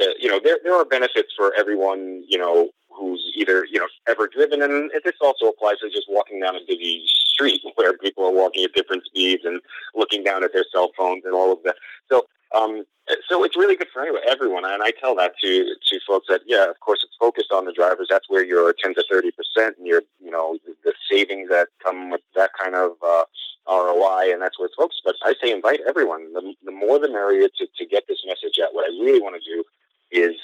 uh, 0.00 0.06
you 0.18 0.28
know, 0.28 0.40
there 0.42 0.58
there 0.62 0.74
are 0.74 0.84
benefits 0.84 1.32
for 1.36 1.52
everyone, 1.58 2.24
you 2.28 2.38
know, 2.38 2.70
who's 2.98 3.32
either 3.36 3.64
you 3.70 3.78
know 3.78 3.86
ever 4.08 4.28
driven, 4.28 4.62
and 4.62 4.90
this 5.04 5.14
also 5.20 5.46
applies 5.46 5.78
to 5.78 5.90
just 5.90 6.06
walking 6.08 6.40
down 6.40 6.56
a 6.56 6.60
busy 6.66 7.04
street 7.06 7.60
where 7.76 7.96
people 7.96 8.24
are 8.24 8.32
walking 8.32 8.64
at 8.64 8.72
different 8.72 9.04
speeds 9.06 9.44
and 9.44 9.60
looking 9.94 10.24
down 10.24 10.44
at 10.44 10.52
their 10.52 10.64
cell 10.72 10.90
phones 10.96 11.24
and 11.24 11.34
all 11.34 11.52
of 11.52 11.58
that. 11.64 11.76
So 12.10 12.26
um, 12.54 12.84
so 13.28 13.44
it's 13.44 13.56
really 13.56 13.76
good 13.76 13.88
for 13.92 14.04
everyone, 14.26 14.64
and 14.64 14.82
I 14.82 14.90
tell 14.90 15.14
that 15.16 15.32
to 15.42 15.74
to 15.74 16.00
folks 16.06 16.26
that 16.28 16.42
yeah, 16.46 16.68
of 16.68 16.80
course, 16.80 17.00
it's 17.02 17.16
focused 17.18 17.52
on 17.52 17.64
the 17.64 17.72
drivers. 17.72 18.08
That's 18.10 18.28
where 18.28 18.44
your 18.44 18.74
ten 18.82 18.94
to 18.94 19.04
thirty 19.10 19.30
percent 19.30 19.76
and 19.78 19.86
your 19.86 20.02
you 20.22 20.30
know 20.30 20.58
the 20.84 20.92
savings 21.10 21.48
that 21.50 21.68
come 21.82 22.10
with 22.10 22.20
that 22.34 22.50
kind 22.60 22.74
of 22.74 22.92
uh, 23.02 23.24
ROI, 23.68 24.32
and 24.32 24.42
that's 24.42 24.58
where 24.58 24.66
it's 24.66 24.74
focused. 24.74 25.02
But 25.04 25.16
I 25.22 25.34
say 25.42 25.52
invite 25.52 25.80
everyone. 25.86 26.32
The, 26.32 26.54
the 26.64 26.72
more 26.72 26.98
the 26.98 27.08
merrier 27.08 27.48
to, 27.48 27.66
to 27.66 27.86
get 27.86 28.04
this 28.08 28.22
message 28.26 28.58
out. 28.62 28.74
What 28.74 28.84
I 28.84 28.92
really 29.02 29.20
want 29.20 29.36
to 29.42 29.54
do 29.54 29.64
is 30.10 30.36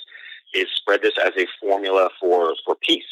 is 0.55 0.69
spread 0.75 1.03
this 1.03 1.15
as 1.25 1.33
a 1.37 1.47
formula 1.61 2.11
for 2.21 2.55
for 2.65 2.77
peace. 2.77 3.05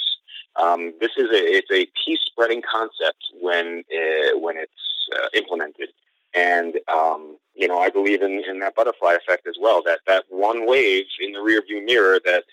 Um, 0.57 0.93
this 1.01 1.13
is 1.17 1.31
a 1.31 1.43
it's 1.43 1.71
a 1.71 1.87
peace 2.05 2.21
spreading 2.27 2.63
concept 2.63 3.25
when 3.41 3.85
uh, 3.95 4.39
when 4.39 4.57
it's 4.57 4.73
uh, 5.17 5.29
implemented. 5.35 5.89
And 6.35 6.79
um, 6.89 7.37
you 7.55 7.69
know, 7.69 7.79
I 7.79 7.91
believe 7.91 8.23
in, 8.23 8.43
in 8.49 8.59
that 8.61 8.75
butterfly 8.75 9.15
effect 9.15 9.47
as 9.47 9.57
well. 9.61 9.83
That 9.83 10.01
that 10.07 10.25
one 10.29 10.67
wave 10.67 11.07
in 11.21 11.33
the 11.33 11.39
rearview 11.39 11.85
mirror 11.85 12.21
that 12.25 12.45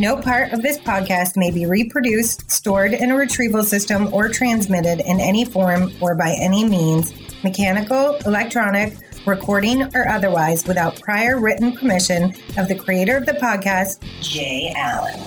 No 0.00 0.16
part 0.16 0.52
of 0.52 0.62
this 0.62 0.78
podcast 0.78 1.36
may 1.36 1.50
be 1.50 1.66
reproduced, 1.66 2.48
stored 2.48 2.92
in 2.92 3.10
a 3.10 3.16
retrieval 3.16 3.64
system, 3.64 4.14
or 4.14 4.28
transmitted 4.28 5.00
in 5.00 5.18
any 5.18 5.44
form 5.44 5.90
or 6.00 6.14
by 6.14 6.36
any 6.40 6.64
means, 6.64 7.12
mechanical, 7.42 8.14
electronic, 8.24 8.96
recording, 9.26 9.82
or 9.96 10.08
otherwise, 10.08 10.64
without 10.68 11.00
prior 11.00 11.40
written 11.40 11.72
permission 11.72 12.32
of 12.56 12.68
the 12.68 12.76
creator 12.76 13.16
of 13.16 13.26
the 13.26 13.32
podcast, 13.32 13.98
Jay 14.20 14.72
Allen. 14.76 15.18